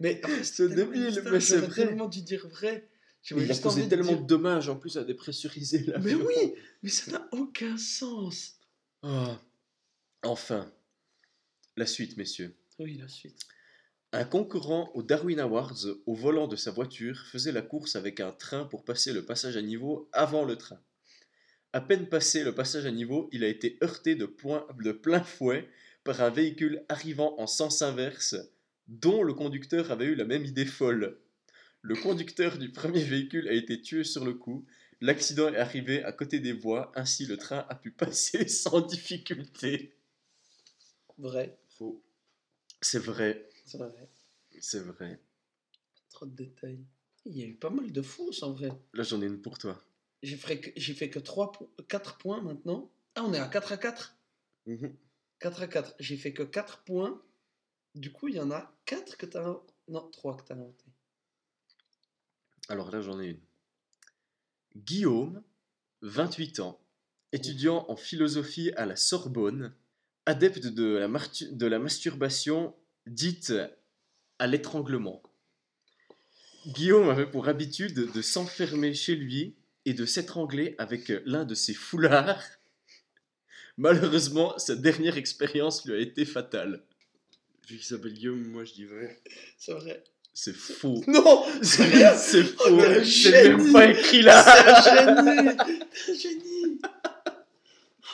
[0.00, 1.86] Mais fait, C'est débile, mais c'est vrai.
[1.86, 2.88] tellement dû dire vrai.
[3.30, 6.18] Il a causé de tellement dire- de dommages en plus à dépressuriser l'avion.
[6.18, 8.54] Mais oui, mais ça n'a aucun sens.
[9.02, 9.40] Ah.
[10.22, 10.70] Enfin,
[11.76, 12.54] la suite, messieurs.
[12.78, 13.38] Oui, la suite.
[14.12, 18.30] Un concurrent aux Darwin Awards, au volant de sa voiture, faisait la course avec un
[18.30, 20.80] train pour passer le passage à niveau avant le train.
[21.74, 25.24] À peine passé le passage à niveau, il a été heurté de, point- de plein
[25.24, 25.68] fouet
[26.04, 28.36] par un véhicule arrivant en sens inverse,
[28.86, 31.18] dont le conducteur avait eu la même idée folle.
[31.82, 34.64] Le conducteur du premier véhicule a été tué sur le coup.
[35.00, 39.96] L'accident est arrivé à côté des voies, ainsi le train a pu passer sans difficulté.
[41.18, 41.58] Vrai.
[41.76, 42.00] Faux.
[42.80, 44.08] C'est vrai, C'est vrai.
[44.60, 45.18] c'est vrai.
[46.10, 46.84] Trop de détails.
[47.26, 48.70] Il y a eu pas mal de fausses en vrai.
[48.92, 49.82] Là, j'en ai une pour toi.
[50.24, 51.52] J'ai fait que, j'ai fait que 3
[51.88, 52.90] 4 points maintenant.
[53.14, 54.16] Ah, on est à 4 à 4
[55.38, 55.94] 4 à 4.
[56.00, 57.20] J'ai fait que 4 points.
[57.94, 59.60] Du coup, il y en a 4 que tu as...
[59.88, 60.84] Non, 3 que tu as inventé.
[62.70, 63.40] Alors là, j'en ai une.
[64.76, 65.42] Guillaume,
[66.00, 66.80] 28 ans,
[67.32, 69.74] étudiant en philosophie à la Sorbonne,
[70.24, 72.74] adepte de la, martu- de la masturbation
[73.06, 73.52] dite
[74.38, 75.22] à l'étranglement.
[76.66, 79.54] Guillaume avait pour habitude de s'enfermer chez lui
[79.86, 82.42] et de s'étrangler avec l'un de ses foulards.
[83.76, 86.82] Malheureusement, sa dernière expérience lui a été fatale.
[87.68, 89.20] Vu qu'il s'appelle Guillaume, moi, je dis vrai.
[89.58, 90.04] C'est vrai.
[90.32, 91.02] C'est faux.
[91.08, 92.80] Non C'est rien C'est Oh, faux.
[92.80, 94.42] un C'est même pas écrit là.
[94.82, 95.48] C'est un génie
[96.08, 96.80] un génie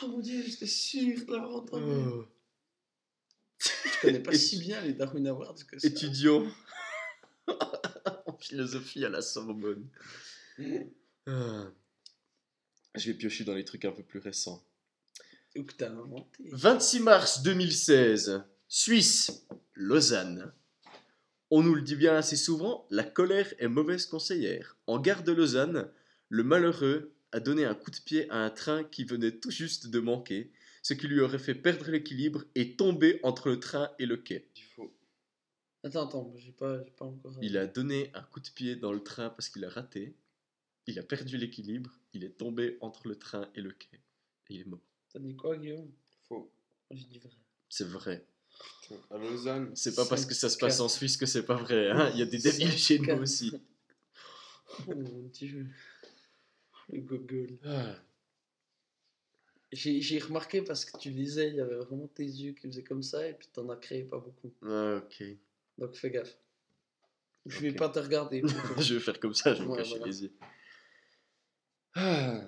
[0.03, 1.83] Oh mon dieu, j'étais sûr de l'avoir entendu.
[2.11, 2.25] Oh.
[3.59, 5.87] Je connais pas si bien les Darwin Awards que ça.
[5.87, 6.47] étudiant
[7.47, 9.87] en philosophie à la Sorbonne.
[11.27, 11.71] Ah.
[12.95, 14.63] Je vais piocher dans les trucs un peu plus récents.
[15.55, 16.43] Ou que t'as inventé.
[16.51, 20.53] 26 mars 2016, Suisse, Lausanne.
[21.49, 24.77] On nous le dit bien assez souvent, la colère est mauvaise conseillère.
[24.87, 25.91] En gare de Lausanne,
[26.29, 29.87] le malheureux a donné un coup de pied à un train qui venait tout juste
[29.87, 30.51] de manquer,
[30.81, 34.47] ce qui lui aurait fait perdre l'équilibre et tomber entre le train et le quai.
[34.53, 34.93] Je dis faux.
[35.83, 37.37] Attends, attends, j'ai pas, j'ai pas encore.
[37.41, 40.15] Il a donné un coup de pied dans le train parce qu'il a raté.
[40.91, 41.89] Il a perdu l'équilibre.
[42.13, 43.87] Il est tombé entre le train et le quai.
[44.49, 44.81] Et il est mort.
[45.13, 45.89] T'as dit quoi, Guillaume?
[46.27, 46.51] Faux.
[46.91, 47.31] J'ai dit vrai.
[47.69, 48.25] C'est vrai.
[48.81, 49.71] Putain, À Lausanne.
[49.73, 51.89] C'est pas parce que ça se passe en Suisse que c'est pas vrai.
[51.91, 52.09] hein.
[52.13, 53.53] Il y a des débiles chez nous aussi.
[54.87, 55.67] Oh mon dieu.
[56.89, 57.57] Le Google.
[57.63, 57.95] Ah.
[59.71, 63.03] J'ai remarqué parce que tu lisais, il y avait vraiment tes yeux qui faisaient comme
[63.03, 64.53] ça et puis t'en as créé pas beaucoup.
[64.63, 65.23] Ah, ok.
[65.77, 66.37] Donc fais gaffe.
[67.45, 67.77] Je vais Ok.
[67.77, 68.41] pas te regarder.
[68.79, 70.05] je vais faire comme ça, je vais me Ouais, cacher voilà.
[70.07, 70.33] les yeux.
[71.95, 72.41] Ah.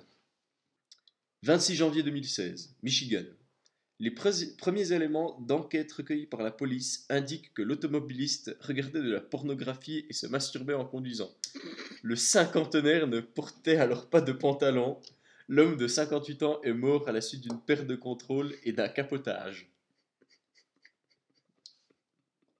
[1.42, 3.24] 26 janvier 2016, Michigan.
[4.00, 9.20] Les pre- premiers éléments d'enquête recueillis par la police indiquent que l'automobiliste regardait de la
[9.20, 11.32] pornographie et se masturbait en conduisant.
[12.02, 15.00] Le cinquantenaire ne portait alors pas de pantalon.
[15.48, 18.88] L'homme de 58 ans est mort à la suite d'une perte de contrôle et d'un
[18.88, 19.68] capotage.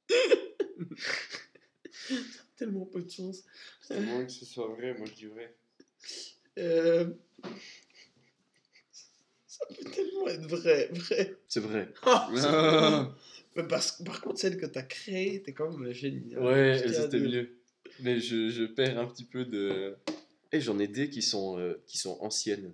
[2.56, 3.42] Tellement peu de chance.
[3.90, 5.54] À moins que ce soit vrai, moi, je dis vrai.
[6.58, 7.10] Euh,
[9.46, 11.36] Ça peut tellement être vrai, vrai.
[11.48, 11.88] C'est vrai.
[12.02, 13.14] Ah, Ah.
[13.56, 16.34] Mais parce- par contre, celle que t'as créée, t'es quand même génie.
[16.34, 16.42] hein.
[16.44, 17.30] Ouais, elles étaient dire.
[17.30, 17.50] mieux.
[18.00, 19.96] Mais je, je perds un petit peu de.
[20.50, 22.72] Et j'en ai des qui sont, euh, qui sont anciennes.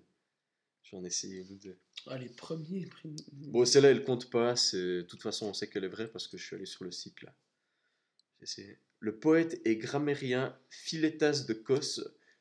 [0.85, 1.77] J'en ai essayé une ou deux.
[2.07, 2.87] Ah, les premiers.
[2.87, 4.55] prim- Bon, celle-là, elle compte pas.
[4.55, 6.91] De toute façon, on sait qu'elle est vraie parce que je suis allé sur le
[6.91, 7.35] site là.
[9.01, 12.01] Le poète et grammairien Philétas de Cos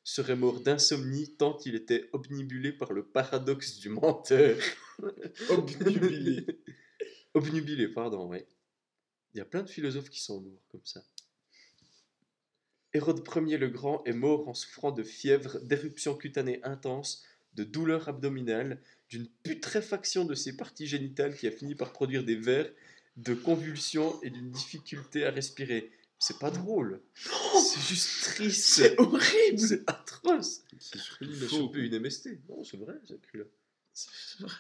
[0.10, 4.57] serait mort d'insomnie tant il était obnubilé par le paradoxe du menteur.
[5.49, 6.45] Obnubilé.
[7.36, 8.39] obnubilé, pardon, oui.
[9.34, 11.03] Il y a plein de philosophes qui sont morts comme ça.
[12.93, 18.10] Hérode Ier le Grand est mort en souffrant de fièvre, d'éruptions cutanées intenses, de douleurs
[18.10, 22.68] abdominales, d'une putréfaction de ses parties génitales qui a fini par produire des vers,
[23.16, 25.91] de convulsions et d'une difficulté à respirer.
[26.20, 27.01] C'est pas drôle.
[27.15, 28.65] C'est juste triste.
[28.65, 29.57] C'est horrible.
[29.59, 30.63] C'est atroce.
[30.80, 31.47] C'est faut.
[31.47, 32.39] chopé une MST.
[32.49, 33.45] Non, c'est vrai, c'est écrit là.
[33.93, 34.51] C'est vrai.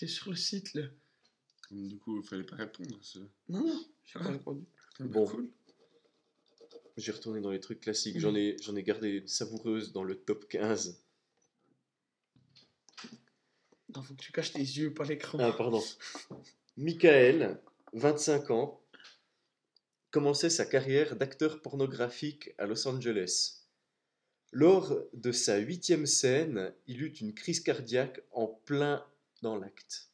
[0.00, 0.82] Il est sur le site là.
[1.70, 2.94] Du coup, il fallait pas répondre.
[2.94, 3.18] à ce-
[3.48, 4.32] Non, non, j'ai pas Ah.
[4.32, 4.64] répondu.
[5.00, 5.26] Ah, bah, Bon.
[5.26, 5.50] cool.
[6.98, 8.18] J'ai retourné dans les trucs classiques.
[8.20, 11.00] J'en ai, j'en ai gardé une savoureuse dans le top 15.
[13.94, 15.38] Non, faut que tu caches tes yeux, pas l'écran.
[15.40, 15.82] Ah, pardon.
[16.76, 17.60] Michael,
[17.94, 18.83] 25 ans,
[20.14, 23.64] commençait sa carrière d'acteur pornographique à Los Angeles.
[24.52, 29.04] Lors de sa huitième scène, il eut une crise cardiaque en plein
[29.42, 30.12] dans l'acte.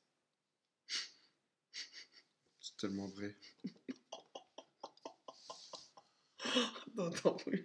[2.63, 3.37] C'est tellement vrai.
[6.97, 7.63] Non, oui.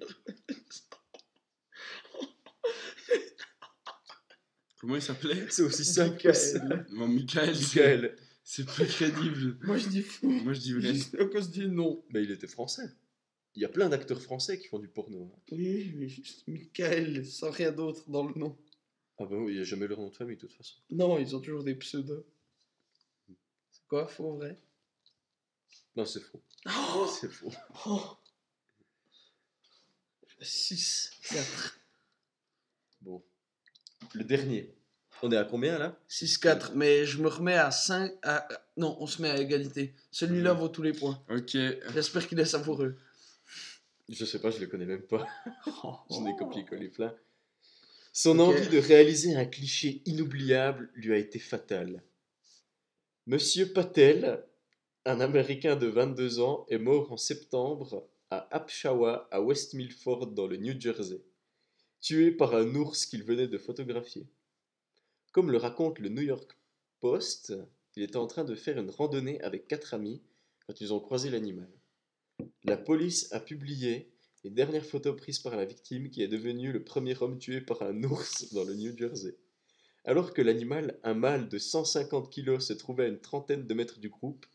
[4.78, 5.48] Comment il s'appelait?
[5.50, 6.60] C'est aussi simple que ça.
[6.60, 6.86] Michael.
[6.92, 7.56] Bon, Michael.
[7.56, 8.16] Michael,
[8.48, 9.58] C'est plus crédible.
[9.64, 10.30] Moi je dis fou.
[10.30, 10.94] Moi, je dis vrai.
[10.94, 12.06] Juste à cause du nom.
[12.12, 12.88] bah, il était français.
[13.56, 15.32] Il y a plein d'acteurs français qui font du porno.
[15.36, 15.40] hein.
[15.52, 18.56] Oui, mais juste Michael, sans rien d'autre dans le nom.
[19.18, 20.76] Ah bah oui, il n'y a jamais leur nom de famille de toute façon.
[20.92, 22.24] Non, ils ont toujours des pseudos.
[23.72, 24.62] C'est quoi, faux, vrai?
[25.96, 26.44] Non, c'est faux.
[26.68, 27.52] Oh, C'est faux.
[30.42, 31.80] 6, 4.
[33.02, 33.24] Bon.
[34.14, 34.76] Le dernier.
[35.26, 35.98] On est à combien là?
[36.08, 38.14] 6, 4, mais je me remets à 5.
[38.22, 38.48] À...
[38.78, 39.96] Non, on se met à égalité.
[40.12, 41.20] Celui-là vaut tous les points.
[41.32, 41.58] Ok.
[41.96, 42.96] J'espère qu'il est savoureux.
[44.08, 45.28] Je sais pas, je le connais même pas.
[46.12, 47.12] J'en ai copié-collé plein.
[48.14, 52.04] Son envie de réaliser un cliché inoubliable lui a été fatale.
[53.26, 54.46] Monsieur Patel,
[55.06, 60.46] un Américain de 22 ans, est mort en septembre à Apshawa, à West Milford, dans
[60.46, 61.24] le New Jersey,
[62.00, 64.28] tué par un ours qu'il venait de photographier.
[65.36, 66.58] Comme le raconte le New York
[67.02, 67.54] Post,
[67.98, 70.22] il était en train de faire une randonnée avec quatre amis
[70.66, 71.70] quand ils ont croisé l'animal.
[72.64, 74.14] La police a publié
[74.46, 77.82] les dernières photos prises par la victime qui est devenu le premier homme tué par
[77.82, 79.36] un ours dans le New Jersey.
[80.06, 84.00] Alors que l'animal, un mâle de 150 kg, se trouvait à une trentaine de mètres
[84.00, 84.46] du groupe,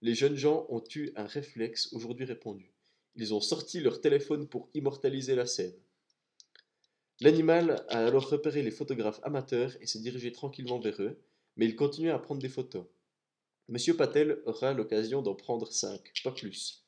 [0.00, 2.72] les jeunes gens ont eu un réflexe aujourd'hui répandu.
[3.14, 5.74] Ils ont sorti leur téléphone pour immortaliser la scène.
[7.22, 11.20] L'animal a alors repéré les photographes amateurs et s'est dirigé tranquillement vers eux,
[11.56, 12.86] mais il continuait à prendre des photos.
[13.68, 16.86] Monsieur Patel aura l'occasion d'en prendre cinq, pas plus.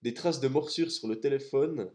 [0.00, 1.90] Des traces de morsures sur le téléphone,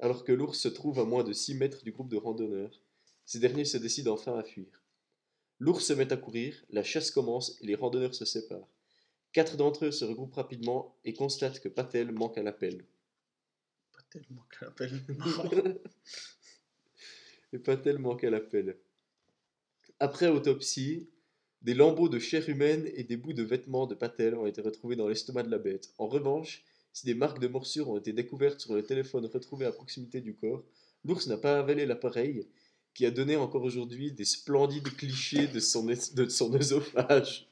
[0.00, 2.80] alors que l'ours se trouve à moins de 6 mètres du groupe de randonneurs.
[3.26, 4.82] Ces derniers se décident enfin à fuir.
[5.58, 8.68] L'ours se met à courir, la chasse commence et les randonneurs se séparent.
[9.32, 12.84] Quatre d'entre eux se regroupent rapidement et constatent que Patel manque à l'appel.
[13.92, 15.80] Pas tellement qu'un appel.
[17.52, 18.76] Et Patel manque à l'appel.
[20.00, 21.08] Après autopsie,
[21.62, 24.96] des lambeaux de chair humaine et des bouts de vêtements de Patel ont été retrouvés
[24.96, 25.90] dans l'estomac de la bête.
[25.98, 29.72] En revanche, si des marques de morsures ont été découvertes sur le téléphone retrouvé à
[29.72, 30.64] proximité du corps,
[31.04, 32.46] l'ours n'a pas avalé l'appareil,
[32.94, 37.48] qui a donné encore aujourd'hui des splendides clichés de son, de œsophage.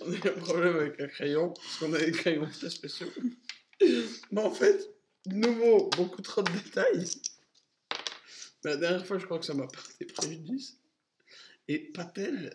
[0.00, 3.08] On a un problème avec un crayon, parce qu'on a des crayons très spéciaux.
[3.80, 4.90] Mais en fait,
[5.26, 7.04] de nouveau, beaucoup trop de détails.
[8.64, 10.78] La dernière fois, je crois que ça m'a porté préjudice.
[11.68, 12.54] Et Patel,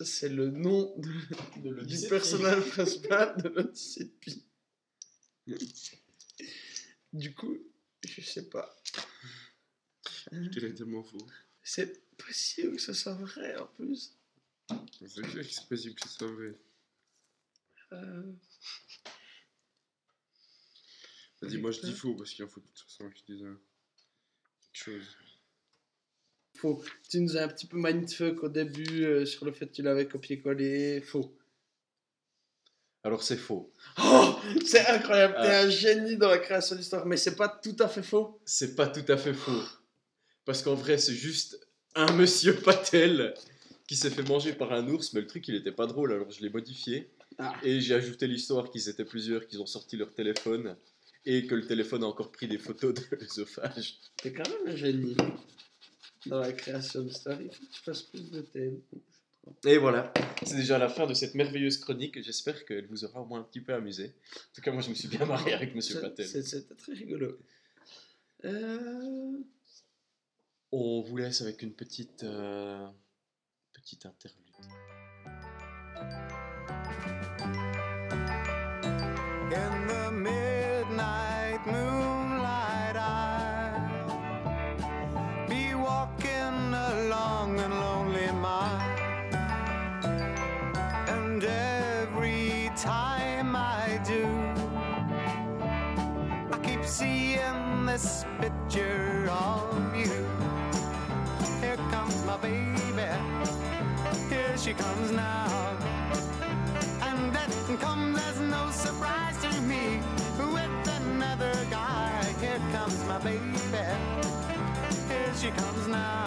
[0.00, 4.44] c'est le nom de- De du personnage principal de l'Odyssée de Pi.
[7.12, 7.56] Du coup,
[8.06, 8.74] je sais pas.
[10.32, 11.26] Dirais tellement faux.
[11.62, 14.16] C'est possible que ce soit vrai en plus.
[14.68, 16.54] C'est clair que c'est possible que ce soit vrai.
[17.92, 18.32] Euh,
[21.44, 23.42] Vas-y, moi je dis faux parce qu'il en faut de toute façon que je dise
[23.44, 23.60] euh,
[24.72, 25.16] quelque chose.
[26.56, 26.82] Faux.
[27.10, 29.82] Tu nous as un petit peu mindfuck au début euh, sur le fait que tu
[29.82, 31.00] l'avais copié-collé.
[31.00, 31.36] Faux.
[33.02, 33.70] Alors c'est faux.
[34.02, 35.60] Oh C'est incroyable, t'es Ah.
[35.62, 38.40] un génie dans la création d'histoire, mais c'est pas tout à fait faux.
[38.46, 39.62] C'est pas tout à fait faux.
[40.46, 41.58] Parce qu'en vrai, c'est juste
[41.94, 43.34] un monsieur Patel
[43.86, 46.30] qui s'est fait manger par un ours, mais le truc il était pas drôle, alors
[46.30, 47.10] je l'ai modifié.
[47.36, 47.54] Ah.
[47.62, 50.76] Et j'ai ajouté l'histoire qu'ils étaient plusieurs, qu'ils ont sorti leur téléphone,
[51.26, 53.98] et que le téléphone a encore pris des photos de l'œsophage.
[54.16, 55.16] T'es quand même un génie
[56.26, 57.40] dans la création d'histoire.
[57.40, 58.80] Il faut que tu fasses plus de thèmes.
[59.64, 60.12] Et voilà,
[60.44, 62.22] c'est déjà la fin de cette merveilleuse chronique.
[62.22, 64.06] J'espère qu'elle vous aura au moins un petit peu amusé.
[64.06, 66.26] En tout cas, moi, je me suis bien marré avec Monsieur Patel.
[66.26, 67.38] C'était très rigolo.
[68.44, 69.38] Euh,
[70.72, 72.86] On vous laisse avec une petite, euh,
[73.74, 74.44] petite interlude.
[104.64, 105.76] She comes now.
[107.02, 107.50] And that
[107.80, 110.00] comes as no surprise to me.
[110.38, 113.42] With another guy, here comes my baby.
[115.08, 116.24] Here she comes now.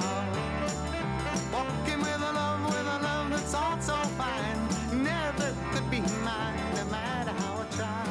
[1.51, 4.59] Walking with a love, with a love that's all so fine.
[5.03, 8.03] Never could be mine, no matter how I try.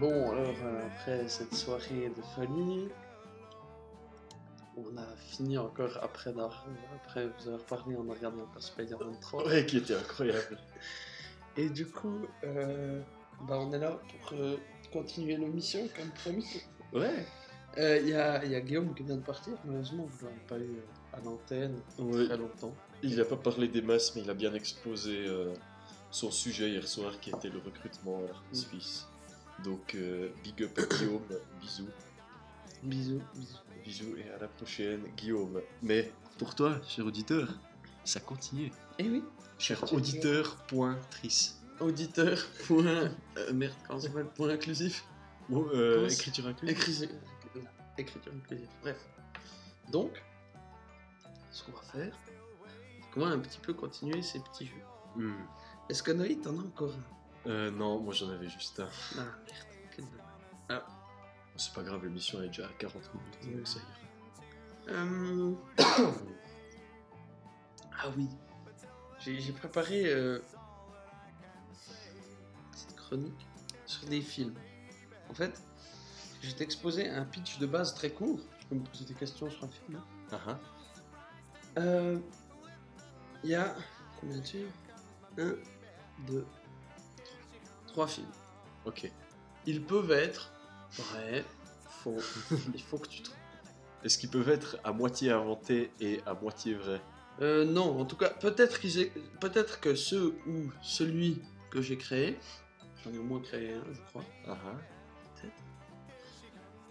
[0.00, 2.88] Bon, alors, euh, après cette soirée de folie,
[4.76, 9.46] on a fini encore après, après vous avoir parlé, on a regardé encore Spider-Man 3.
[9.46, 10.58] Ouais, qui était incroyable.
[11.56, 13.02] Et du coup, euh,
[13.46, 14.56] bah, on est là pour euh,
[14.92, 16.62] continuer nos missions, comme promis.
[16.92, 17.26] Ouais.
[17.76, 20.58] Il y, a, y a Guillaume qui vient de partir, malheureusement, vous ne l'avez pas
[20.58, 22.26] eu euh, à l'antenne Ouais.
[22.26, 22.74] très longtemps.
[23.02, 25.54] Il n'a pas parlé des masses, mais il a bien exposé euh,
[26.10, 29.06] son sujet hier soir, qui était le recrutement à l'armée suisse.
[29.64, 31.22] Donc, euh, big up à Guillaume,
[31.60, 31.88] bisous,
[32.82, 33.58] Bisous, bisous.
[33.84, 35.60] bisous et à la prochaine, Guillaume.
[35.82, 37.48] Mais pour toi, cher auditeur,
[38.04, 38.72] ça continue.
[38.98, 39.22] Eh oui,
[39.58, 40.98] Cher auditeur, point
[41.80, 45.04] auditeur, point, euh, merde, comment ça s'appelle, point inclusif.
[45.48, 47.08] Bon, euh, écriture inclusive.
[47.08, 47.08] Écris-
[47.98, 48.68] Écriture inclusive.
[48.82, 48.96] Bref.
[49.90, 50.22] Donc,
[51.50, 52.18] ce qu'on va faire,
[53.00, 54.82] c'est qu'on va un petit peu continuer ces petits jeux.
[55.16, 55.34] Hmm.
[55.88, 56.92] Est-ce que Noï, t'en as encore
[57.46, 57.50] un?
[57.50, 58.88] Euh, non, moi j'en avais juste un.
[59.18, 60.31] Ah merde, dommage.
[61.56, 64.98] C'est pas grave, l'émission est déjà à 40 minutes, donc ça ira.
[64.98, 65.52] Euh,
[68.04, 68.26] Ah oui,
[69.20, 70.40] j'ai préparé euh,
[71.78, 73.46] une petite chronique
[73.86, 74.54] sur des films.
[75.30, 75.62] En fait,
[76.40, 78.40] je vais t'exposer un pitch de base très court.
[78.58, 79.98] Tu peux me poser des questions sur un film.
[79.98, 80.04] hein.
[80.32, 80.58] Ah ah.
[81.78, 82.18] Euh,
[83.44, 83.76] Il y a
[84.20, 84.68] combien de films?
[85.38, 85.54] Un,
[86.26, 86.44] deux,
[87.86, 88.26] trois films.
[88.84, 89.08] Ok.
[89.66, 90.50] Ils peuvent être
[90.98, 91.44] vrai,
[91.88, 92.18] faux.
[92.74, 93.36] Il faut que tu trouves.
[94.04, 97.00] Est-ce qu'ils peuvent être à moitié inventés et à moitié vrais?
[97.40, 101.40] Euh, non, en tout cas, peut-être qu'ils aient- peut-être que ceux ou celui
[101.70, 102.38] que j'ai créé,
[103.04, 104.24] j'en ai au moins créé un, je crois.
[104.46, 104.76] Ah ah.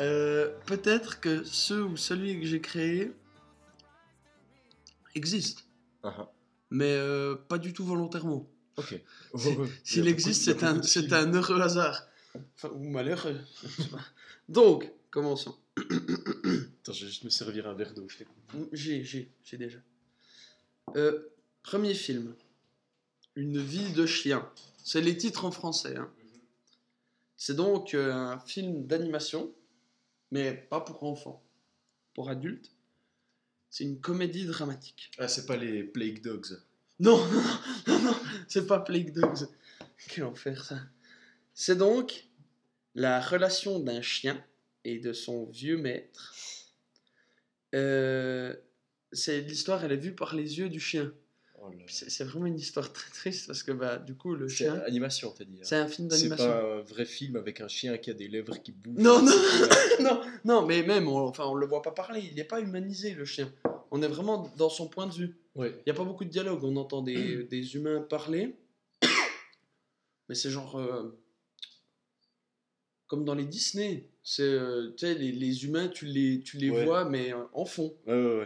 [0.01, 3.11] Euh, peut-être que ceux ou celui que j'ai créé
[5.13, 5.65] existe,
[6.03, 6.31] Ah ah.
[6.71, 8.47] mais euh, pas du tout volontairement.
[8.77, 8.99] Ok.
[9.83, 12.07] S'il existe, c'est un, un heureux hasard.
[12.55, 14.01] Enfin, ou je sais pas.
[14.47, 15.57] Donc, commençons.
[15.77, 18.07] Attends, je vais juste me servir un verre d'eau.
[18.17, 18.35] t'écoute.
[18.71, 19.79] J'ai, j'ai, j'ai déjà.
[20.95, 21.29] Euh,
[21.63, 22.35] premier film.
[23.35, 24.49] Une vie de chien.
[24.83, 25.95] C'est les titres en français.
[25.97, 26.11] hein.
[27.37, 29.51] C'est donc euh, un film d'animation,
[30.31, 31.41] mais pas pour enfants,
[32.13, 32.71] pour adultes.
[33.69, 35.11] C'est une comédie dramatique.
[35.17, 36.59] Ah, c'est pas les Plague Dogs.
[36.99, 38.15] Non, non, non, non, non,
[38.47, 39.47] c'est pas Plague Dogs.
[40.09, 40.77] Quel enfer ça.
[41.53, 42.25] C'est donc
[42.95, 44.43] la relation d'un chien
[44.83, 46.33] et de son vieux maître.
[47.75, 48.53] Euh,
[49.11, 51.13] c'est l'histoire, elle est vue par les yeux du chien.
[51.63, 51.69] Oh.
[51.87, 54.81] C'est c'est vraiment une histoire très triste parce que bah du coup le C'est chien,
[54.87, 55.57] animation, t'as dit.
[55.59, 55.63] hein.
[55.63, 56.45] c'est un film C'est d'animation.
[56.47, 58.97] pas un vrai film avec un chien qui a des lèvres qui bougent.
[58.97, 62.35] Non, non, C'est- non, non, mais même, on, enfin, on le voit pas parler, il
[62.35, 63.53] n'est pas humanisé le chien.
[63.91, 65.37] On est vraiment dans son point de vue.
[65.53, 65.69] Ouais.
[65.79, 68.55] Il n'y a pas beaucoup de dialogue, on entend des, des humains parler,
[70.29, 71.20] mais c'est genre euh,
[73.11, 74.05] comme dans les Disney.
[74.23, 76.85] C'est, euh, les, les humains, tu les, tu les Ouais.
[76.85, 77.93] vois, mais euh, en fond.
[78.07, 78.45] Ouais, ouais, ouais.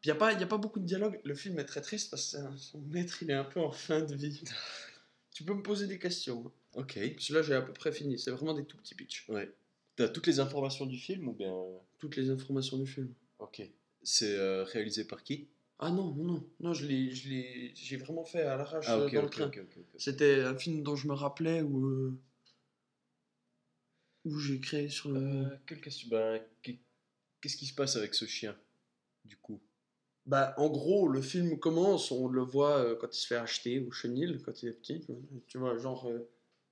[0.00, 1.20] Puis il n'y a, pas- y a pas beaucoup de dialogue.
[1.22, 3.70] Le film est très triste parce que un- son maître, il est un peu en
[3.72, 4.40] fin de vie.
[5.34, 6.44] tu peux me poser des questions.
[6.46, 6.80] hein.
[6.80, 6.98] Ok.
[7.14, 8.18] Parce que là, j'ai à peu près fini.
[8.18, 9.26] C'est vraiment des tout petits pitchs.
[9.28, 9.52] Ouais.
[9.96, 11.52] T'as toutes les informations du film ou bien.
[11.98, 13.12] Toutes les informations du film.
[13.38, 13.62] Ok.
[14.02, 15.48] C'est euh, réalisé par qui?
[15.78, 16.46] Ah non, non, non.
[16.60, 19.26] Non, je l'ai, je l'ai, j'ai vraiment fait à l'arrache Ah, euh, ok, dans le
[19.26, 19.46] ok, train.
[19.48, 19.86] ok, ok, ok.
[19.98, 22.18] C'était un film dont je me rappelais où, euh,
[24.26, 25.20] où j'ai créé sur le.
[25.20, 26.78] Euh, quelle question ben, qu'est-
[27.40, 28.56] Qu'est-ce qui se passe avec ce chien
[29.24, 29.60] Du coup?
[30.26, 33.78] Bah, en gros, le film commence, on le voit euh, quand il se fait acheter
[33.80, 35.00] au chenil, quand il est petit.
[35.00, 36.28] Tu vois, tu vois, genre euh,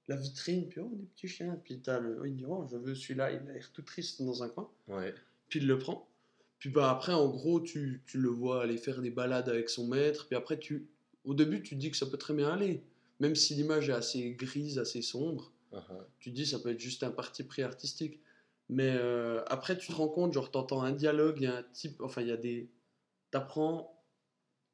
[0.09, 1.61] la vitrine, puis oh, des petits chiens.
[1.65, 2.19] Puis t'as le.
[2.21, 4.69] oh, il dit, oh, je veux celui-là, il a l'air tout triste dans un coin.
[4.89, 5.15] Ouais.
[5.49, 6.09] puis il le prend.
[6.59, 9.87] Puis bah après, en gros, tu, tu le vois aller faire des balades avec son
[9.87, 10.27] maître.
[10.27, 10.89] Puis après, tu,
[11.25, 12.83] au début, tu te dis que ça peut très bien aller.
[13.21, 16.05] Même si l'image est assez grise, assez sombre, Uh-huh.
[16.21, 18.21] tu te dis ça peut être juste un parti pris artistique.
[18.71, 21.63] Mais euh, après, tu te rends compte, genre, t'entends un dialogue, il y a un
[21.75, 22.71] type, enfin, il y a des.
[23.31, 23.91] T'apprends.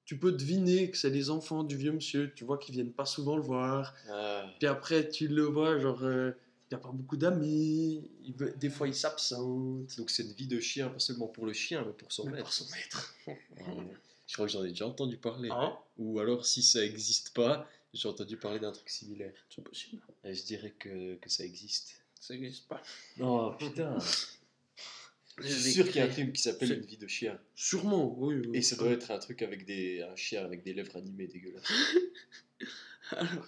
[0.05, 3.07] Tu peux deviner que c'est les enfants du vieux monsieur, tu vois qu'ils viennent pas
[3.07, 3.95] souvent le voir.
[4.09, 6.33] Ah, Puis après, tu le vois, genre, euh,
[6.71, 8.09] il a pas beaucoup d'amis,
[8.57, 9.97] des fois il s'absente.
[9.97, 12.33] donc c'est une vie de chien, pas seulement pour le chien, mais pour son Mais
[12.33, 12.45] maître.
[12.45, 13.15] pour son maître.
[14.27, 15.49] Je crois que j'en ai déjà entendu parler.
[15.51, 15.77] Hein?
[15.99, 19.33] Ou alors, si ça existe pas, j'ai entendu parler d'un truc similaire.
[19.49, 20.03] C'est possible.
[20.25, 22.03] Et je dirais que, que ça existe.
[22.21, 22.83] Ça n'existe pas.
[23.19, 23.99] Non, putain.
[25.39, 27.41] Je suis sûr qu'il y a un film qui s'appelle Une vie de chien.
[27.55, 28.43] Sûrement, oui.
[28.47, 28.59] oui.
[28.59, 31.73] Et ça doit être un truc avec des, un chien avec des lèvres animées dégueulasses.
[33.13, 33.47] Alors.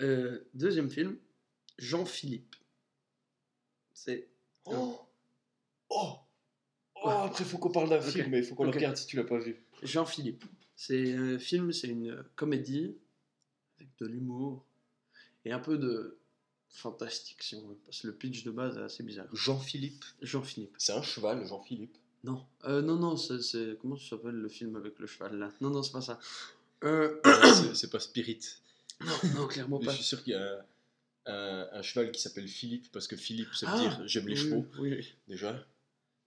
[0.00, 1.16] Euh, deuxième film,
[1.78, 2.54] Jean-Philippe.
[3.94, 4.28] C'est.
[4.66, 5.00] Oh
[5.88, 6.18] Oh
[6.96, 8.74] Oh, après, faut qu'on parle d'un film, mais il faut qu'on Ok.
[8.74, 9.56] le regarde si tu l'as pas vu.
[9.82, 10.44] Jean-Philippe.
[10.76, 12.94] C'est un film, c'est une comédie
[13.78, 14.64] avec de l'humour
[15.44, 16.18] et un peu de
[16.68, 17.78] fantastique, si on veut.
[17.84, 19.26] Parce que le pitch de base est assez bizarre.
[19.32, 20.04] Jean-Philippe.
[20.20, 20.74] Jean-Philippe.
[20.78, 21.96] C'est un cheval, Jean-Philippe.
[22.24, 25.52] Non, euh, non, non, c'est, Comment ça s'appelle le film avec le cheval là?
[25.60, 26.18] Non, non, c'est pas ça.
[26.84, 28.40] Euh, C'est- c'est pas Spirit.
[29.00, 29.92] non, non, clairement pas.
[29.92, 30.58] je suis sûr qu'il y a
[31.26, 34.26] un, un- un cheval qui s'appelle Philippe, parce que Philippe, ça veut Ah, dire j'aime
[34.28, 35.14] les oui, chevaux, Oui, oui.
[35.28, 35.64] déjà.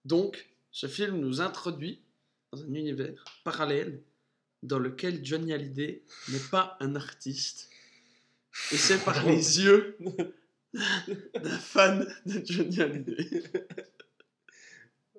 [0.06, 2.02] Donc, ce film nous introduit
[2.52, 4.02] dans un univers parallèle
[4.64, 7.70] dans lequel Johnny Hallyday n'est pas un artiste.
[8.72, 9.98] Et c'est par les yeux
[10.74, 13.44] d'un fan de Johnny Hallyday.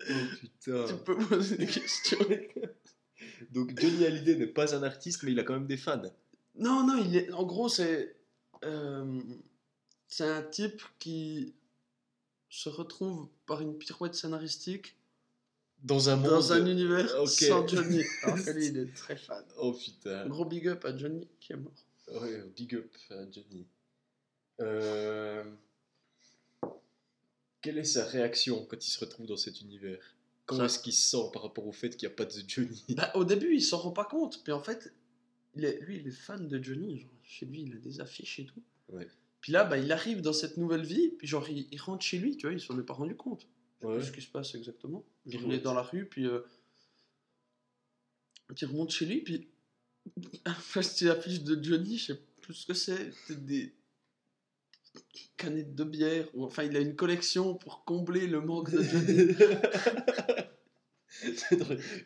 [0.09, 0.85] Oh putain.
[0.87, 2.19] Tu peux poser des questions.
[3.51, 6.03] Donc Johnny Hallyday n'est pas un artiste, mais il a quand même des fans.
[6.57, 7.33] Non, non, il est...
[7.33, 8.17] en gros, c'est.
[8.65, 9.21] euh,
[10.09, 11.55] c'est un type qui
[12.49, 14.97] se retrouve par une pirouette scénaristique
[15.83, 16.31] Dans un monde.
[16.31, 18.03] dans un univers sans Johnny.
[18.23, 19.43] Alors que lui, il est très fan.
[19.59, 20.27] Oh putain.
[20.29, 21.73] Gros big up à Johnny qui est mort.
[22.21, 23.67] Ouais, big up à Johnny.
[24.61, 25.43] Euh,
[27.63, 30.15] Quelle est sa réaction quand il se retrouve dans cet univers?
[30.47, 32.85] Comment est-ce qu'il se sent par rapport au fait qu'il n'y a pas de Johnny?
[32.97, 34.43] Bah, au début, il s'en rend pas compte.
[34.43, 34.93] Puis en fait,
[35.55, 37.01] il est, lui, il est fan de Johnny.
[37.01, 38.63] Genre, chez lui, il a des affiches et tout.
[38.91, 39.09] Ouais.
[39.41, 41.09] Puis là, bah, il arrive dans cette nouvelle vie.
[41.17, 43.47] Puis genre, il, il rentre chez lui, tu vois, il s'en est pas rendu compte.
[43.83, 43.97] Je sais Ouais.
[43.99, 45.05] plus ce qui se passe exactement.
[45.27, 45.63] Est Pirouette.
[45.63, 46.41] dans la rue, puis euh,
[48.61, 49.49] il remonte chez lui, puis
[50.83, 53.13] c'est l'affiche de Johnny, je sais plus ce que c'est.
[53.27, 53.75] C'est des
[55.37, 56.29] canettes de bière.
[56.35, 59.35] Ou, enfin, il a une collection pour combler le manque de Johnny.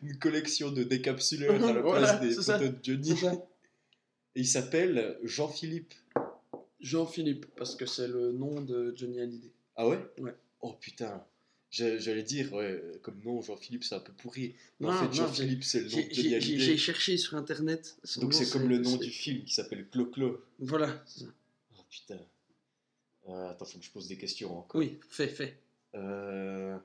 [0.03, 2.59] Une collection de décapsuleurs à la Voilà, place des ça.
[2.59, 3.13] photos de Johnny.
[4.35, 5.95] Et il s'appelle Jean-Philippe.
[6.81, 9.53] Jean-Philippe, parce que c'est le nom de Johnny Hallyday.
[9.77, 10.05] Ah ouais?
[10.19, 10.35] Ouais.
[10.61, 11.25] Oh putain.
[11.75, 14.55] J'allais dire, ouais, comme nom, Jean-Philippe, c'est un peu pourri.
[14.79, 17.97] Mais en Non, fait, non, Jean-Philippe, c'est le nom de Johnny J'ai cherché sur internet.
[18.19, 20.41] Donc c'est comme le nom du film qui s'appelle Clo-Clo.
[20.61, 21.27] Voilà, c'est ça.
[21.77, 22.21] Oh putain.
[23.29, 24.79] Euh, attends, faut que je pose des questions encore.
[24.79, 25.59] Oui, fait, fait.
[25.97, 26.79] Euh...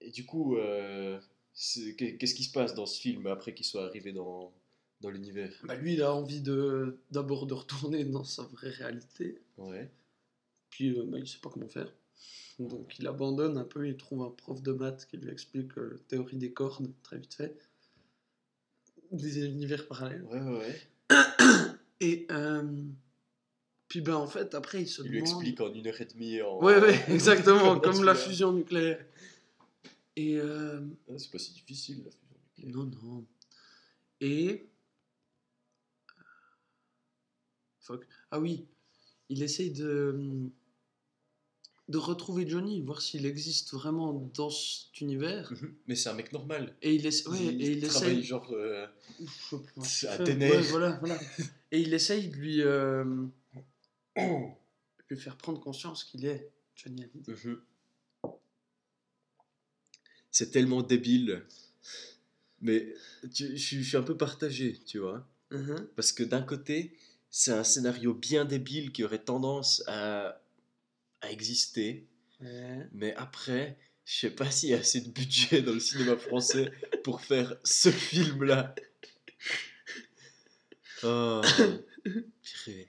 [0.00, 1.20] Et du coup, euh,
[1.98, 4.50] qu'est-ce qui se passe dans ce film après qu'il soit arrivé dans,
[5.00, 9.40] dans l'univers Bah, lui, il a envie de d'abord de retourner dans sa vraie réalité.
[9.56, 9.90] Ouais.
[10.70, 11.92] Puis euh, bah, il sait pas comment faire.
[12.58, 15.92] Donc il abandonne un peu, il trouve un prof de maths qui lui explique euh,
[15.92, 17.56] la théorie des cordes, très vite fait.
[19.10, 20.22] Des univers parallèles.
[20.24, 20.80] Ouais, ouais, ouais.
[22.00, 22.62] Et euh,
[23.88, 26.40] puis ben en fait, après il se Il lui explique en une heure et demie.
[26.42, 26.62] En...
[26.62, 29.04] Ouais, ouais, exactement, comme la fusion nucléaire.
[30.16, 30.36] Et...
[30.36, 32.76] euh, Ah, c'est pas si difficile la fusion nucléaire.
[32.76, 33.26] Non, non.
[34.20, 34.69] Et.
[37.80, 38.06] Fuck.
[38.30, 38.66] Ah oui,
[39.28, 40.14] il essaye de.
[41.88, 45.50] de retrouver Johnny, voir s'il existe vraiment dans cet univers.
[45.52, 45.74] Mhm.
[45.88, 46.76] Mais c'est un mec normal.
[46.82, 48.24] Et il, essa- ouais, il, et il travaille essaye.
[48.24, 48.50] genre.
[48.52, 50.22] euh, à.
[50.22, 51.18] Ouais, voilà, voilà.
[51.72, 52.62] Et il essaye de lui.
[52.62, 53.04] euh,
[54.16, 57.32] lui faire prendre conscience qu'il est Johnny Hallyday.
[57.32, 57.60] Mhm.
[60.30, 61.44] C'est tellement débile.
[62.60, 62.94] Mais
[63.34, 65.26] tu- je suis- je suis un peu partagé, tu vois.
[65.50, 65.88] Mhm.
[65.96, 66.96] Parce que d'un côté,
[67.30, 70.40] c'est un scénario bien débile qui aurait tendance à,
[71.20, 72.06] à exister.
[72.40, 72.86] Ouais.
[72.92, 76.70] Mais après, je sais pas s'il y a assez de budget dans le cinéma français
[77.04, 78.74] pour faire ce film-là.
[81.02, 81.40] Oh,
[82.42, 82.86] purée.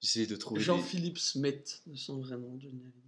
[0.00, 0.60] J'essaie de trouver.
[0.60, 2.98] des- Jean-Philippe Smet, de son vrai nom, Johnny Hallyday.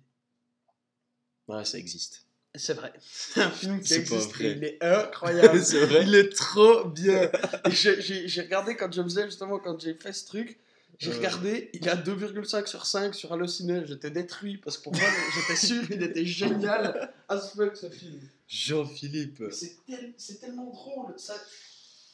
[1.49, 2.27] Ouais, ça existe.
[2.55, 2.93] C'est vrai.
[3.01, 5.59] C'est un film qui pas existe il est incroyable.
[5.59, 7.31] Vrai Il est trop bien.
[7.71, 10.59] J'ai- regardé quand je faisais justement, quand j'ai fait ce truc,
[10.99, 11.17] J'ai Euh.
[11.17, 13.83] regardé, il a 2,5 sur 5 sur Allociné.
[13.87, 15.03] J'étais détruit parce que pour moi,
[15.35, 18.21] j'étais sûr qu'il était génial as fuck ce film.
[18.47, 19.43] Jean-Philippe.
[19.51, 21.43] C'est tel- c'est tellement drôle, ça-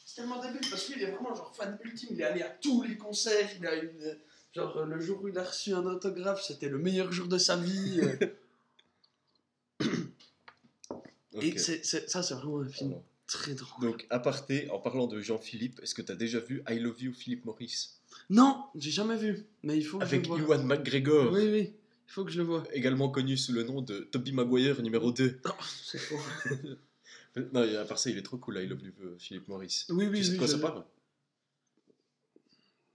[0.05, 2.09] c'est tellement débile parce qu'il est vraiment genre fan ultime.
[2.13, 3.49] Il est allé à tous les concerts.
[3.59, 4.17] Il a une,
[4.55, 7.57] genre le jour où il a reçu un autographe, c'était le meilleur jour de sa
[7.57, 8.01] vie.
[11.41, 11.59] Et Ok.
[11.59, 13.81] c'est- c'est- ça, c'est vraiment un film Alors, très drôle.
[13.89, 17.13] Donc, aparté, en parlant de Jean-Philippe, est-ce que tu as déjà vu I Love You
[17.13, 18.01] Philippe Maurice?
[18.29, 20.39] Non, j'ai jamais vu, mais il faut que Avec je le.
[20.39, 21.73] Ewan McGregor, Oui, oui,
[22.07, 22.63] il faut que je le vois.
[22.73, 25.39] également connu sous le nom de Toby Maguire numéro 2.
[25.45, 26.19] Non, c'est faux.
[27.53, 29.85] Non, à part ça, il est trop cool, I Love You euh, Philippe Maurice.
[29.89, 30.83] Oui, oui, tu sais de quoi ça parle?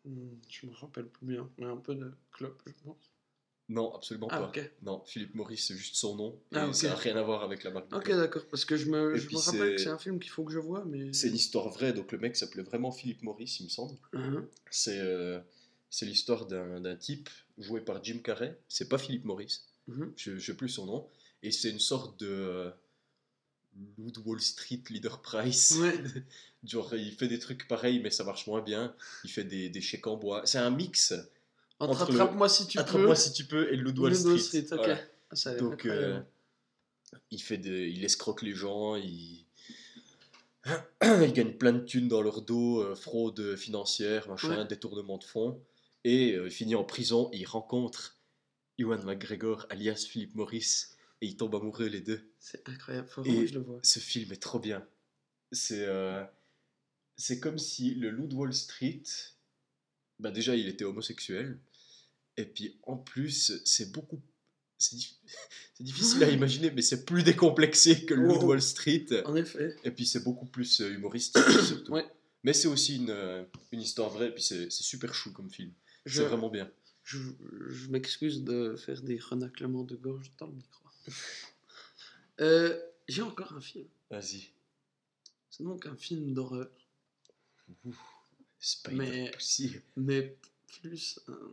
[0.05, 3.11] Hmm, Je me rappelle plus bien, mais un peu de clope, je pense.
[3.71, 4.53] Non, absolument Ah, pas.
[4.83, 6.39] Non, Philippe Maurice, c'est juste son nom.
[6.53, 6.75] Et Ah, ok.
[6.75, 7.91] ça n'a rien à voir avec la marque.
[7.91, 10.31] de Ok, d'accord, parce que je me, je me rappelle que c'est- un film qu'il
[10.31, 11.13] faut que je vois, mais.
[11.15, 13.97] C'est l'histoire vraie, donc le mec s'appelait vraiment Philippe Maurice, il me semble.
[14.71, 15.41] C'est euh,
[15.89, 18.59] c'est l'histoire d'un type joué par Jim Carrey.
[18.69, 20.13] C'est pas Philippe Maurice, Mhm.
[20.17, 21.09] je ne sais plus son nom.
[21.43, 22.71] Et c'est une sorte de euh,
[23.77, 25.77] de Wall Street Leader Price.
[25.81, 25.95] Ouais.
[26.65, 28.95] Genre, il fait des trucs pareils, mais ça marche moins bien.
[29.25, 30.43] Il fait des, des chèques en bois.
[30.47, 31.13] C'est un mix.
[31.81, 32.83] Entre Attrape-moi si tu peux.
[32.83, 34.61] Attrape-moi si tu peux et le loup de Wall Loup de Street.
[34.61, 34.79] Wall Street, ok.
[34.79, 35.01] Voilà.
[35.31, 36.21] Ah, ça Donc, euh,
[37.31, 39.45] il, fait des, il escroque les gens, il...
[41.03, 44.67] il gagne plein de thunes dans leur dos, euh, fraude financière, machin, Ouais.
[44.67, 45.61] détournement de fonds,
[46.05, 48.19] et euh, il finit en prison, il rencontre
[48.79, 52.31] Ewan McGregor, alias Philippe Maurice, et ils tombent amoureux les deux.
[52.39, 53.79] C'est incroyable, faut et- je le vois.
[53.83, 54.87] Ce film est trop bien.
[55.53, 55.87] C'est
[57.17, 59.03] c'est comme si le loup de Wall Street,
[60.19, 61.59] bah déjà il était homosexuel,
[62.37, 64.21] et puis en plus c'est beaucoup...
[64.79, 65.15] C'est dif-
[65.75, 68.45] c'est difficile à imaginer, mais c'est plus décomplexé que le Oh.
[68.47, 69.07] Wall Street.
[69.25, 69.77] En effet.
[69.85, 71.93] Et puis c'est beaucoup plus euh, humoristique surtout.
[71.93, 72.07] Ouais.
[72.43, 75.51] Mais c'est aussi une, euh, une histoire vraie, et puis c'est c'est super chou comme
[75.51, 75.73] film.
[76.05, 76.71] Je, C'est vraiment bien.
[77.03, 77.19] je,
[77.69, 80.85] je m'excuse de faire des renaclements de gorge dans le micro.
[82.41, 83.87] Euh, J'ai encore un film.
[84.11, 84.49] Vas-y.
[85.51, 86.69] C'est donc un film d'horreur,
[88.93, 89.31] Mais-
[89.97, 90.37] mais
[90.81, 91.51] plus un,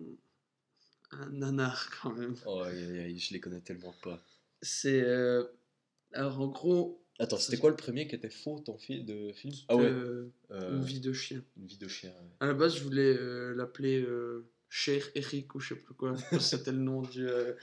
[1.12, 2.36] un nanar quand même.
[2.46, 4.24] Oh, aïe, aïe, aïe, je les connais tellement pas.
[4.62, 5.02] C'est.
[5.02, 5.44] euh,
[6.14, 6.98] alors en gros.
[7.20, 9.54] Attends, c'était quoi le premier qui était faux, ton film de film?
[9.68, 11.44] Ah euh, ouais, euh, Une vie de chien.
[11.58, 12.10] une vie de chien.
[12.10, 12.30] ouais.
[12.40, 16.16] À la base, je voulais euh, l'appeler euh, Cher Eric ou je sais plus quoi.
[16.40, 17.28] C'était le nom du.
[17.28, 17.54] euh,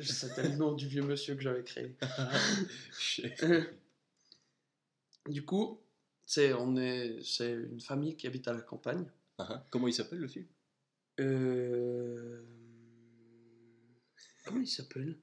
[0.00, 1.96] C'était le nom du vieux monsieur que j'avais créé.
[3.42, 3.64] Euh,
[5.28, 5.80] du coup,
[6.32, 9.04] c'est on est c'est une famille qui habite à la campagne.
[9.36, 9.66] Ah, ah.
[9.70, 10.46] Comment il s'appelle le film?
[11.20, 12.42] Euh...
[14.44, 15.18] Comment il s'appelle?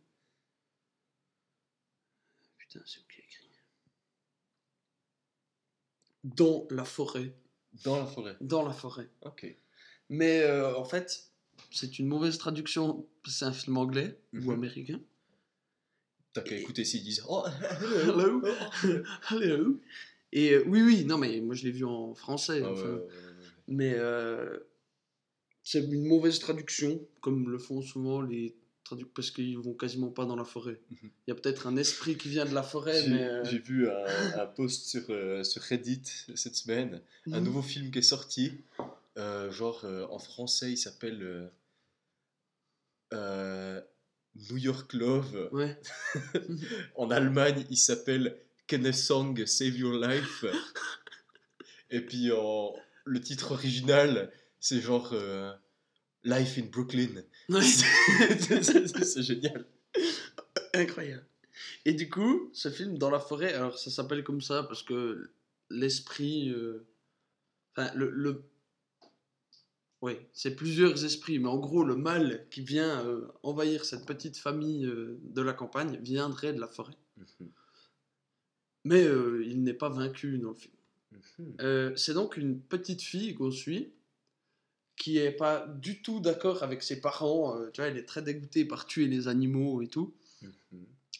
[2.59, 3.47] Putain, c'est où a écrit?
[6.23, 7.33] Dans la forêt.
[7.83, 8.37] Dans la forêt.
[8.41, 9.09] Dans la forêt.
[9.21, 9.47] Ok.
[10.09, 11.31] Mais euh, en fait,
[11.71, 13.07] c'est une mauvaise traduction.
[13.27, 14.49] C'est un film anglais ou Mhm.
[14.51, 15.01] américain.
[16.33, 17.43] T'as qu'à écouter s'ils disent Oh,
[18.03, 18.43] Hello.
[19.31, 19.79] Hello.
[20.31, 22.61] Et euh, oui, oui, non, mais moi je l'ai vu en français.
[22.63, 22.83] Ah ouais, enfin.
[22.89, 23.07] ouais, ouais, ouais.
[23.67, 24.59] Mais euh,
[25.63, 30.25] c'est une mauvaise traduction, comme le font souvent les traducteurs, parce qu'ils vont quasiment pas
[30.25, 30.79] dans la forêt.
[30.91, 31.11] Il Mhm.
[31.27, 33.23] y a peut-être un esprit qui vient de la forêt, J'ai mais.
[33.23, 35.03] euh, j'ai vu un, un post sur,
[35.45, 36.01] sur Reddit
[36.35, 37.01] cette semaine,
[37.31, 37.45] un mhm.
[37.45, 38.53] nouveau film qui est sorti.
[39.17, 41.51] genre en français, il s'appelle
[43.11, 45.49] New York Love.
[45.51, 45.79] Ouais.
[46.95, 48.37] En Allemagne, il s'appelle
[48.69, 50.45] Kennesong Save Your Life.
[51.89, 55.51] Et puis en, le titre original, c'est genre euh,
[56.23, 57.23] Life in Brooklyn.
[57.49, 57.61] Ouais.
[57.63, 59.65] C'est génial.
[60.75, 61.25] Incroyable.
[61.85, 65.31] Et du coup, ce film dans la forêt, alors ça s'appelle comme ça parce que
[65.69, 66.49] l'esprit.
[66.49, 66.85] euh,
[67.75, 68.09] Enfin, le.
[68.11, 68.43] le...
[70.01, 74.37] Oui, c'est plusieurs esprits, mais en gros, le mal qui vient euh, envahir cette petite
[74.37, 76.95] famille de la campagne viendrait de la forêt.
[78.85, 80.73] Mais euh, il n'est pas vaincu dans le film.
[81.61, 83.91] Euh, c'est donc une petite fille qu'on suit
[84.95, 87.57] qui est pas du tout d'accord avec ses parents.
[87.57, 90.13] euh, tu vois, elle est très dégoûtée par tuer les animaux et tout.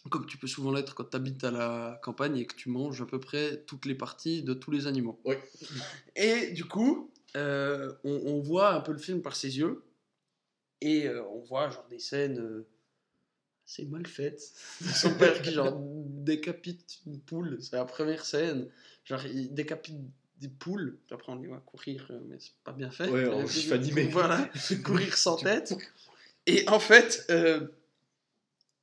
[0.10, 3.02] Comme tu peux souvent l'être quand tu habites à la campagne et que tu manges
[3.02, 5.20] à peu près toutes les parties de tous les animaux.
[5.26, 5.36] Oui.
[6.16, 9.84] Et du coup, euh, on, on voit un peu le film par ses yeux.
[10.82, 12.64] Et on voit genre des scènes
[13.70, 14.42] euh, assez mal faites.
[14.96, 18.70] Son père qui genre décapite une poule, c'est la première scène.
[19.06, 19.98] Genre il décapite
[20.38, 21.00] des poules.
[21.06, 23.10] Puis Après on dit ouais, courir, euh, mais c'est pas bien fait.
[23.10, 24.04] Ouais, en gif animé.
[24.12, 24.50] Voilà,
[24.84, 25.76] courir sans tête.
[26.46, 27.68] Et en fait, euh,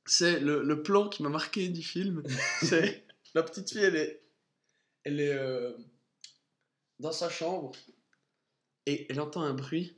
[0.05, 2.23] c'est le, le plan qui m'a marqué du film.
[2.61, 4.21] c'est la petite fille, elle est,
[5.03, 5.73] elle est euh,
[6.99, 7.73] dans sa chambre
[8.85, 9.97] et elle entend un bruit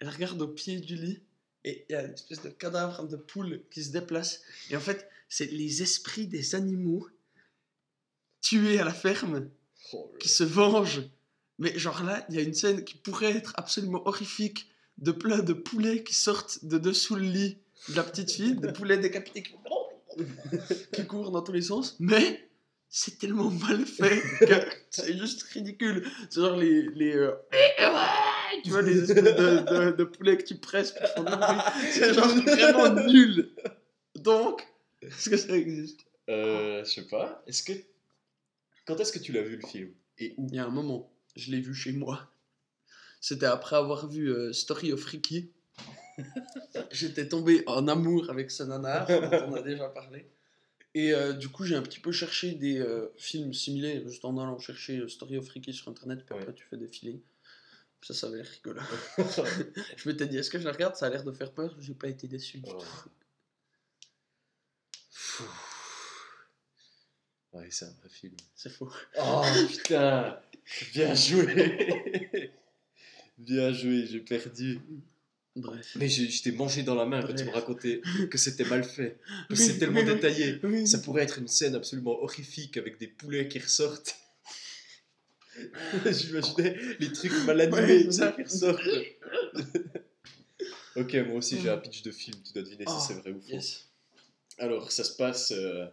[0.00, 1.22] elle regarde au pied du lit
[1.64, 4.42] et il y a une espèce de cadavre de poule qui se déplace.
[4.70, 7.08] Et en fait, c'est les esprits des animaux
[8.40, 9.50] tués à la ferme
[9.92, 11.08] Oh qui se vengent.
[11.58, 15.38] Mais genre là, il y a une scène qui pourrait être absolument horrifique de plein
[15.38, 19.42] de poulets qui sortent de dessous le lit de la petite fille, de poulets décapités
[19.42, 19.54] qui,
[20.92, 21.96] qui courent dans tous les sens.
[22.00, 22.48] Mais
[22.88, 24.54] c'est tellement mal fait que
[24.90, 26.06] c'est juste ridicule.
[26.30, 26.82] C'est genre les.
[26.94, 27.32] les euh,
[28.62, 31.90] tu vois, les espèces de, de- de poulets que tu presses pour faire du bruit.
[31.92, 33.50] C'est genre vraiment nul.
[34.16, 34.66] Donc,
[35.02, 36.00] est-ce que ça existe?
[36.28, 37.42] Euh, je sais pas.
[37.46, 37.72] Est-ce que.
[38.86, 39.90] Quand est-ce que tu l'as vu le film?
[40.18, 40.46] Et où?
[40.50, 42.30] Il y a un moment, je l'ai vu chez moi.
[43.20, 45.50] C'était après avoir vu euh, Story of Ricky.
[46.90, 50.26] J'étais tombé en amour avec ce nanar dont on a déjà parlé.
[50.94, 54.36] Et euh, du coup, j'ai un petit peu cherché des euh, films similaires, juste en
[54.38, 56.40] allant chercher Story of Ricky sur internet, puis Ouais.
[56.42, 57.20] après tu fais des feelings.
[58.02, 58.80] Ça, ça avait l'air rigolo.
[59.96, 60.94] je m'étais dit, est-ce que je la regarde?
[60.96, 61.74] Ça a l'air de faire peur.
[61.80, 63.10] J'ai pas été déçu du tout.
[67.52, 68.36] Ouais, c'est un vrai film.
[68.54, 68.90] C'est faux.
[69.20, 70.38] Oh putain
[70.92, 72.52] Bien joué
[73.38, 74.80] Bien joué, j'ai perdu.
[75.56, 75.96] Bref.
[75.96, 78.84] Mais je, je t'ai mangé dans la main quand tu me racontais que c'était mal
[78.84, 79.18] fait.
[79.48, 80.06] Que Oui, c'est tellement oui.
[80.06, 80.60] détaillé.
[80.62, 80.86] Oui.
[80.86, 84.16] Ça pourrait être une scène absolument horrifique avec des poulets qui ressortent.
[86.12, 88.80] J'imaginais les trucs mal animés Ouais, qui ressortent.
[90.96, 93.30] ok, moi aussi j'ai un pitch de film, tu dois deviner si Ah, c'est vrai
[93.30, 93.48] ou faux.
[93.52, 93.88] Yes.
[94.58, 95.86] Alors, ça se passe, euh,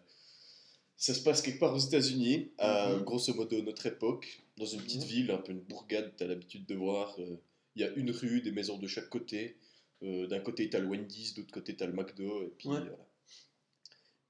[0.97, 3.03] ça se passe quelque part aux États-Unis, à Mhm.
[3.03, 5.07] grosso modo notre époque, dans une petite Mhm.
[5.07, 6.13] ville, un peu une bourgade.
[6.17, 7.37] Tu as l'habitude de voir, euh,
[7.75, 9.57] il y a une rue, des maisons de chaque côté.
[10.03, 12.43] Euh, D'un côté, tu as le Wendy's, de l'autre côté, tu as le McDo.
[12.43, 12.79] Et puis, Ouais.
[12.79, 12.97] voilà.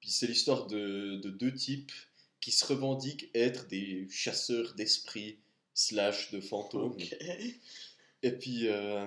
[0.02, 1.92] puis c'est l'histoire de, de deux types
[2.42, 5.40] qui se revendiquent être des chasseurs d'esprits
[5.74, 6.96] slash de fantômes.
[8.24, 9.06] Et puis, euh,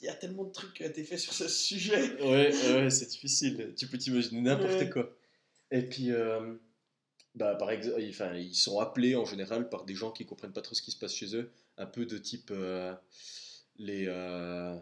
[0.00, 2.20] Il y a tellement de trucs qui ont été faits sur ce sujet.
[2.22, 3.74] Ouais, ouais, c'est difficile.
[3.76, 4.90] Tu peux t'imaginer n'importe Ouais.
[4.90, 5.14] quoi.
[5.70, 6.54] Et puis, euh,
[7.34, 10.62] bah, par exemple, enfin, ils sont appelés en général par des gens qui comprennent pas
[10.62, 12.94] trop ce qui se passe chez eux, un peu de type euh,
[13.78, 14.76] les, euh,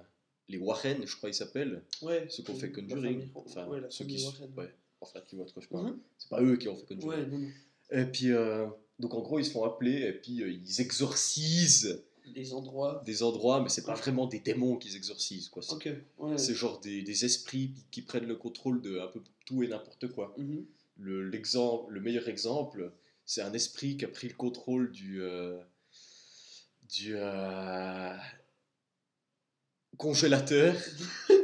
[0.49, 2.27] les Warren, je crois ils s'appellent, Ouais.
[2.31, 3.29] ceux qui ont fait Conjuring.
[3.35, 4.53] Enfin, ouais, ceux qui Warren.
[4.57, 5.87] ouais, enfin, tu vois de quoi je parle.
[5.87, 5.99] Mhm.
[6.19, 7.09] C'est pas eux qui ont fait Conjuring.
[7.21, 7.49] Ouais, non, non.
[7.91, 8.67] Et puis, euh,
[8.99, 12.03] donc en gros, ils se font appeler et puis euh, ils exorcisent
[12.35, 13.03] Les endroits.
[13.07, 15.63] des endroits, mais c'est pas vraiment des démons qu'ils exorcisent, quoi.
[15.63, 15.89] C'est- Ok.
[16.19, 16.37] Ouais.
[16.39, 19.69] C'est genre des, des esprits qui- qui prennent le contrôle de un peu tout et
[19.69, 20.35] n'importe quoi.
[20.37, 20.65] Mhm.
[20.99, 22.93] Le, l'exemple, le meilleur exemple,
[23.25, 25.59] c'est un esprit qui a pris le contrôle du, euh,
[26.91, 28.13] du euh,
[29.97, 30.75] congélateur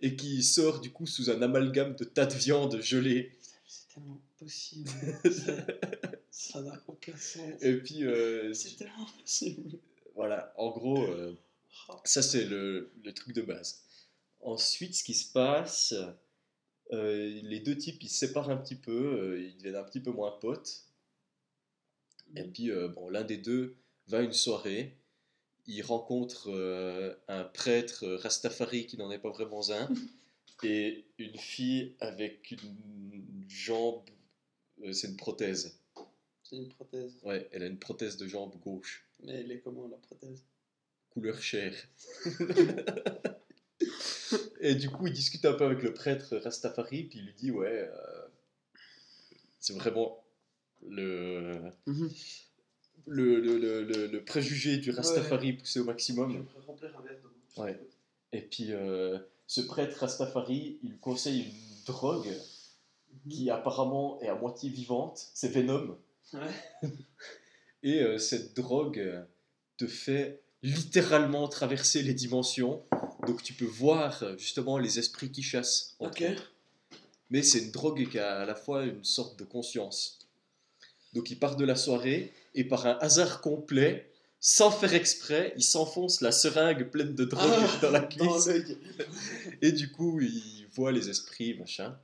[0.00, 3.32] et qui sort du coup sous un amalgame de tas de viande gelée.
[3.66, 4.90] C'est tellement possible.
[6.30, 7.60] Ça n'a aucun sens.
[7.62, 9.78] Et puis, euh, C'est tellement possible.
[10.14, 11.36] voilà, en gros, euh,
[11.90, 11.94] Oh.
[12.04, 13.82] ça c'est le, le truc de base.
[14.40, 15.94] Ensuite, ce qui se passe,
[16.92, 20.10] euh, les deux types ils se séparent un petit peu, ils deviennent un petit peu
[20.10, 20.84] moins potes.
[22.36, 23.76] Et puis, euh, bon, l'un des deux
[24.08, 24.97] va à une soirée,
[25.68, 29.88] il rencontre euh, un prêtre euh, Rastafari qui n'en est pas vraiment un,
[30.64, 34.02] et une fille avec une jambe,
[34.82, 35.78] euh, c'est une prothèse.
[36.42, 37.20] C'est une prothèse.
[37.22, 40.42] Ouais, elle a une prothèse de jambe gauche, Mais elle est comment la prothèse?
[41.10, 41.74] Couleur chair.
[44.60, 47.50] et du coup, il discute un peu avec le prêtre Rastafari, puis il lui dit,
[47.50, 48.28] ouais, euh,
[49.60, 50.24] c'est vraiment
[50.86, 52.10] le Mhm.
[53.08, 56.30] Le, le, le, le- préjugé du Rastafari poussé au maximum.
[56.36, 57.80] un Ouais.
[58.32, 62.28] Et puis, euh, ce prêtre Rastafari, il conseille une drogue
[63.28, 65.96] qui apparemment est à moitié vivante, c'est Venom.
[66.34, 66.40] Ouais.
[67.82, 69.22] Et euh, cette drogue euh,
[69.76, 72.82] te fait littéralement traverser les dimensions.
[73.26, 75.94] Donc tu peux voir justement les esprits qui chassent.
[76.00, 76.16] entre.
[77.30, 80.17] Mais c'est une drogue qui a à la fois une sorte de conscience.
[81.12, 85.62] Donc il part de la soirée et par un hasard complet, sans faire exprès, il
[85.62, 88.48] s'enfonce la seringue pleine de drogue Ah, dans la cuisse.
[89.62, 91.98] Et du coup, il voit les esprits, machin.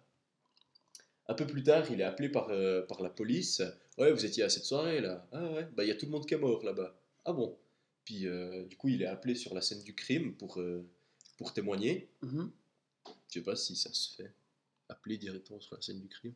[1.28, 3.62] Un peu plus tard, il est appelé par, euh, par la police.
[3.98, 5.26] Ouais, vous étiez à cette soirée là.
[5.32, 6.98] Ah ouais, bah il y a tout le monde qui est mort là-bas.
[7.24, 7.56] Ah bon.
[8.04, 10.84] Puis euh, du coup, il est appelé sur la scène du crime pour, euh,
[11.38, 12.10] pour témoigner.
[12.22, 12.50] Mhm.
[13.28, 14.32] Je sais pas si ça se fait.
[14.88, 16.34] Appeler directement sur la scène du crime.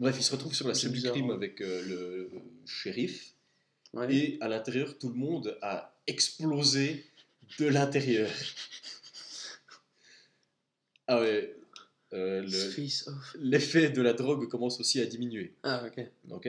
[0.00, 1.34] Bref, il se retrouve sur la scène du crime hein.
[1.34, 2.30] avec euh, le
[2.64, 3.34] shérif.
[3.92, 4.14] Ouais.
[4.14, 7.04] Et à l'intérieur, tout le monde a explosé
[7.58, 8.30] de l'intérieur.
[11.06, 11.54] Ah ouais.
[12.14, 13.38] euh, le-.
[13.40, 15.54] L'effet de la drogue commence aussi à diminuer.
[15.62, 16.06] Ah, ok.
[16.30, 16.48] ok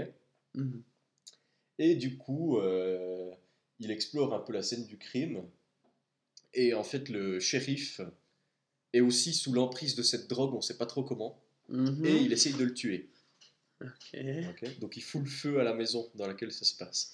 [0.54, 0.84] Mhm.
[1.80, 3.32] Et du coup, euh,
[3.80, 5.44] il explore un peu la scène du crime.
[6.54, 8.02] Et en fait, le shérif
[8.94, 11.42] est aussi sous l'emprise de cette drogue, on sait pas trop comment.
[11.70, 12.06] Mhm.
[12.06, 13.10] Et il essaye de le tuer.
[14.80, 17.14] Donc il fout le feu à la maison dans laquelle ça se passe.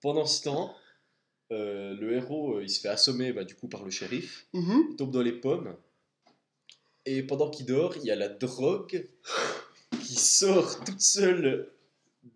[0.00, 0.74] Pendant ce temps,
[1.52, 4.88] euh, le héros euh, il se fait assommer bah, du coup par le shérif, Mhm.
[4.90, 5.76] il tombe dans les pommes.
[7.04, 9.06] Et pendant qu'il dort, il y a la drogue
[10.02, 11.68] qui sort toute seule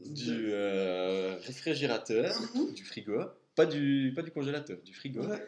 [0.01, 2.35] du euh, réfrigérateur,
[2.75, 3.21] du frigo,
[3.55, 5.47] pas du, pas du congélateur, du frigo, Ouais.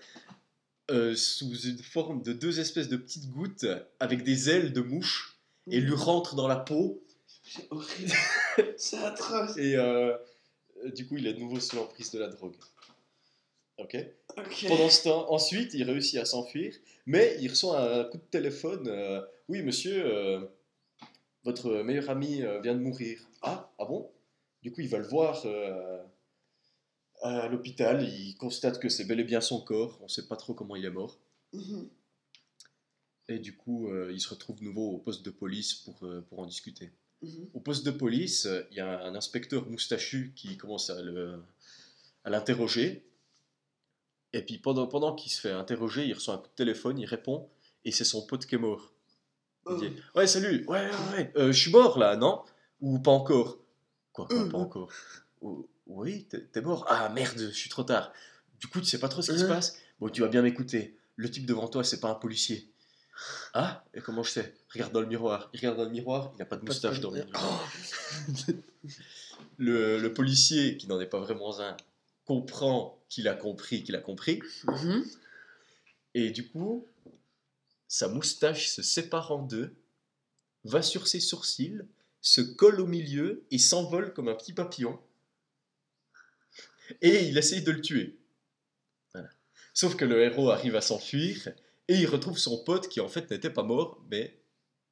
[0.93, 3.67] euh, sous une forme de deux espèces de petites gouttes
[3.99, 5.37] avec des ailes de mouche
[5.71, 7.03] et lui rentre dans la peau.
[7.49, 8.13] C'est horrible.
[8.77, 9.57] C'est atroce.
[9.57, 10.17] Et euh,
[10.95, 12.57] du coup, il est de nouveau sous l'emprise de la drogue.
[13.79, 13.97] Ok.
[14.37, 14.65] Ok.
[14.69, 16.75] Pendant ce temps, ensuite, il réussit à s'enfuir,
[17.07, 18.89] mais il reçoit un coup de téléphone.
[18.89, 20.45] euh, oui, monsieur, euh,
[21.45, 23.19] votre meilleur ami vient de mourir.
[23.41, 24.11] Ah, ah bon?
[24.63, 25.47] Du coup, il va le voir
[27.23, 28.03] à l'hôpital.
[28.07, 29.97] Il constate que c'est bel et bien son corps.
[30.01, 31.17] On ne sait pas trop comment il est mort.
[31.55, 31.89] Mhm.
[33.31, 36.47] Et du coup, il se retrouve de nouveau au poste de police pour, pour en
[36.47, 36.91] discuter.
[37.23, 37.49] Mhm.
[37.55, 41.43] Au poste de police, euh, il y a un inspecteur moustachu qui commence à le-
[42.25, 43.05] à l'interroger.
[44.33, 47.07] Et puis pendant, pendant qu'il se fait interroger, il reçoit un coup de téléphone, il
[47.07, 47.49] répond,
[47.85, 48.93] et c'est son pote qui est mort.
[49.67, 49.77] Il Oh.
[49.81, 52.43] dit Ouais, salut, ouais, ouais, ouais, euh, je suis mort là, non?
[52.81, 53.59] Ou pas encore
[54.13, 54.91] Quoi, quoi, Euh, pas encore
[55.41, 56.85] Oh, Oui, t'es t'es mort?
[56.89, 58.13] Ah merde, je suis trop tard.
[58.61, 59.79] Du coup, tu sais pas trop ce qui se passe?
[60.01, 60.97] Bon, tu vas bien m'écouter.
[61.17, 62.71] Le type devant toi, c'est pas un policier.
[63.55, 64.55] Ah Et comment je sais?
[64.73, 65.51] Regarde dans le miroir.
[65.53, 67.73] Il regarde dans le miroir, il a pas de moustache dans le miroir.
[69.59, 71.77] Le, le policier, qui n'en est pas vraiment un,
[72.25, 74.41] comprend qu'il a compris qu'il a compris.
[74.67, 75.05] Mhm.
[76.15, 76.87] Et du coup,
[77.89, 79.75] sa moustache se sépare en deux,
[80.65, 81.81] va sur ses sourcils,
[82.21, 85.01] se colle au milieu et s'envole comme un petit papillon.
[87.01, 88.19] Et il essaye de le tuer.
[89.15, 89.31] Voilà.
[89.73, 91.49] Sauf que le héros arrive à s'enfuir
[91.89, 94.39] et il retrouve son pote qui en fait n'était pas mort, mais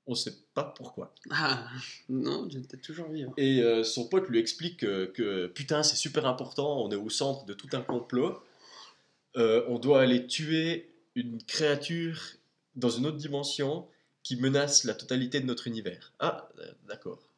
[0.07, 1.13] on ne sait pas pourquoi.
[1.31, 1.67] Ah,
[2.09, 3.35] non, j'étais toujours vivant.
[3.37, 7.11] Et euh, son pote lui explique que, que, putain, c'est super important, on est au
[7.11, 8.41] centre de tout un complot.
[9.37, 12.21] Euh, on doit aller tuer une créature
[12.77, 13.87] dans une autre dimension
[14.23, 16.13] qui menace la totalité de notre univers.
[16.19, 16.49] Ah,
[16.89, 17.29] d'accord.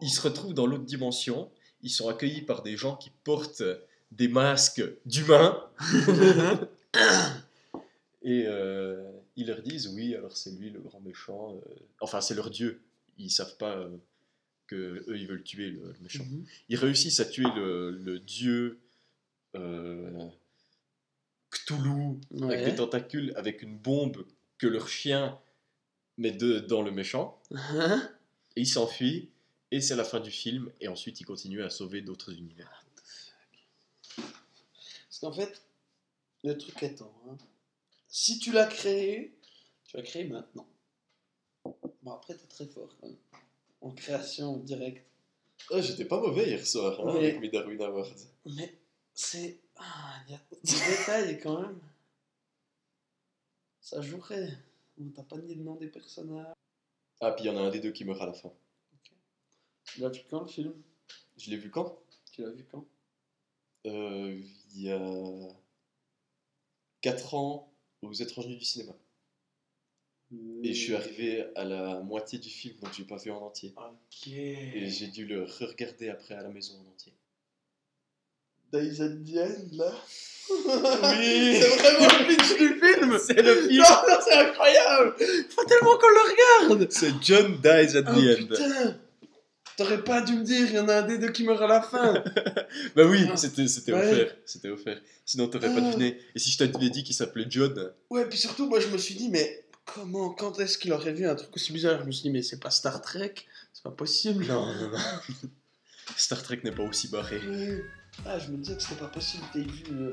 [0.00, 1.50] Ils se retrouvent dans l'autre dimension,
[1.82, 3.62] ils sont accueillis par des gens qui portent
[4.12, 5.62] des masques d'humains.
[8.24, 11.54] Et euh, ils leur disent oui, alors c'est lui le grand méchant.
[11.56, 12.80] euh, Enfin, c'est leur dieu.
[13.18, 13.96] Ils savent pas euh,
[14.66, 16.24] que eux ils veulent tuer le, le méchant.
[16.24, 16.44] Mhm.
[16.70, 18.80] Ils réussissent à tuer le, le dieu
[19.56, 20.26] euh,
[21.50, 24.26] Cthulhu avec des tentacules, avec une bombe
[24.58, 25.38] que leur chien
[26.16, 27.40] met de- dans le méchant.
[27.52, 28.10] Hein
[28.56, 29.30] Et il s'enfuit.
[29.70, 30.70] Et c'est la fin du film.
[30.80, 32.84] Et ensuite, il continue à sauver d'autres univers.
[34.16, 35.62] Parce qu'en fait,
[36.42, 37.36] le truc étant, hein,
[38.16, 39.36] si tu l'as créé,
[39.86, 40.68] tu l'as créé maintenant.
[42.02, 43.16] Bon, après, t'es très fort quand même.
[43.80, 45.04] En création directe.
[45.72, 48.14] Ah, J'étais pas mauvais hier soir hein, Mais- avec mes Darwin Awards.
[48.46, 48.78] Mais
[49.12, 49.58] c'est.
[49.76, 51.80] Ah, il y a des détails quand même.
[53.80, 54.48] Ça jouerait.
[55.00, 56.54] On t'a pas dit le nom des personnages.
[57.20, 58.52] Ah, puis il y en a un des deux qui meurt à la fin.
[59.86, 60.72] Tu l'as vu quand le film?
[61.36, 61.98] Je l'ai vu quand?
[62.30, 62.86] Tu l'as vu quand?
[63.86, 64.40] Euh,
[64.74, 65.48] Il y a
[67.00, 67.73] 4 ans
[68.06, 68.92] aux étrangers du cinéma.
[70.62, 73.72] Et je suis arrivé à la moitié du film, donc j'ai pas vu en entier.
[73.76, 74.26] Ok.
[74.28, 77.12] Et j'ai dû le re-regarder après à la maison en entier.
[78.72, 79.92] Days at the End, là
[80.50, 85.14] Oui C'est vraiment le pitch du film C'est le film Non, non, c'est incroyable
[85.50, 88.36] Faut tellement qu'on le regarde C'est John Dies at Oh the End.
[88.48, 89.00] putain
[89.76, 91.66] T'aurais pas dû me dire, il y en a un des deux qui meurt à
[91.66, 92.14] la fin
[92.96, 93.36] Bah oui, Ah.
[93.36, 94.10] c'était c'était Ouais.
[94.12, 94.36] offert.
[94.46, 95.00] C'était offert.
[95.26, 95.90] Sinon t'aurais pas Ah.
[95.90, 96.18] deviné.
[96.34, 97.92] Et si je t'avais dit qu'il s'appelait John?
[98.10, 101.26] Ouais, puis surtout, moi je me suis dit, mais comment, quand est-ce qu'il aurait vu
[101.26, 102.00] un truc aussi bizarre?
[102.00, 103.34] Je me suis dit, mais c'est pas Star Trek,
[103.72, 104.46] c'est pas possible.
[104.46, 104.98] Non, non, non.
[106.16, 107.38] Star Trek n'est pas aussi barré.
[107.40, 107.82] Ouais.
[108.26, 110.12] Ah, je me disais que c'était pas possible, t'aies vu euh,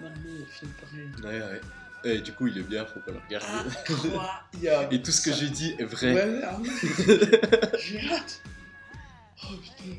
[0.00, 1.08] normalement un film pareil.
[1.24, 1.60] Ouais, ouais.
[2.04, 3.70] Et du coup, il est bien, faut pas le regarder.
[3.88, 6.14] Incroyable Et tout ce que j'ai dit est vrai.
[6.14, 6.56] Ouais, ah.
[7.78, 8.42] J'ai hâte
[9.42, 9.54] Oh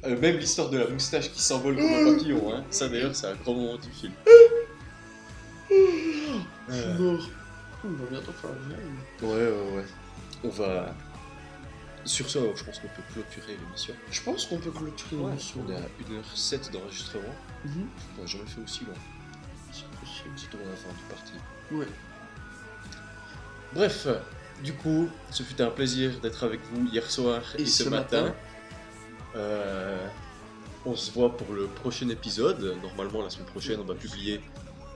[0.06, 2.64] Euh, même l'histoire de la moustache qui s'envole comme un papillon, hein.
[2.70, 4.14] ça d'ailleurs c'est un grand moment du film.
[5.70, 5.76] Je
[6.74, 7.30] suis Euh, mort.
[7.84, 9.86] On va bientôt faire le ouais, ouais, ouais.
[10.44, 10.94] On va.
[12.06, 13.94] Sur ça, je pense qu'on peut clôturer l'émission.
[14.12, 15.64] Je pense qu'on peut clôturer Ouais, l'émission.
[15.68, 17.36] on est à 1h07 d'enregistrement.
[17.66, 17.88] Mhm.
[18.18, 18.94] On n'a jamais fait aussi long.
[19.72, 20.64] C'est possible.
[20.64, 21.34] À la fin du parti.
[23.74, 24.08] Bref,
[24.64, 27.90] du coup, ce fut un plaisir d'être avec vous hier soir et, Et ce, ce
[27.90, 28.24] matin.
[28.24, 28.36] matin.
[29.36, 30.06] Euh,
[30.86, 32.76] on se voit pour le prochain épisode.
[32.82, 34.42] Normalement, la semaine prochaine, on va publier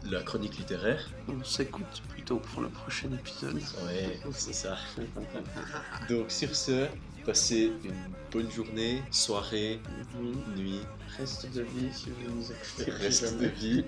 [0.09, 1.09] la chronique littéraire.
[1.29, 3.55] On s'écoute plutôt pour le prochain épisode.
[3.85, 4.77] Ouais, c'est ça.
[6.09, 6.87] Donc sur ce,
[7.25, 7.93] passez une
[8.31, 9.79] bonne journée, soirée,
[10.19, 10.57] Mhm.
[10.57, 10.81] nuit,
[11.17, 12.91] Reste de vie si vous nous écoutez.
[12.91, 13.85] reste de vie.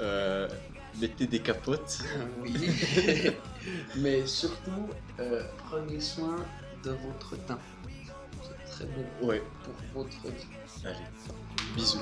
[0.00, 0.46] Euh,
[1.00, 1.98] mettez des capotes.
[2.42, 2.54] Oui.
[3.96, 6.36] Mais surtout, euh, prenez soin
[6.84, 7.58] de votre teint.
[8.42, 9.42] C'est très bon Ouais,
[9.92, 10.46] pour votre vie.
[10.84, 10.96] allez,
[11.74, 11.98] bisous.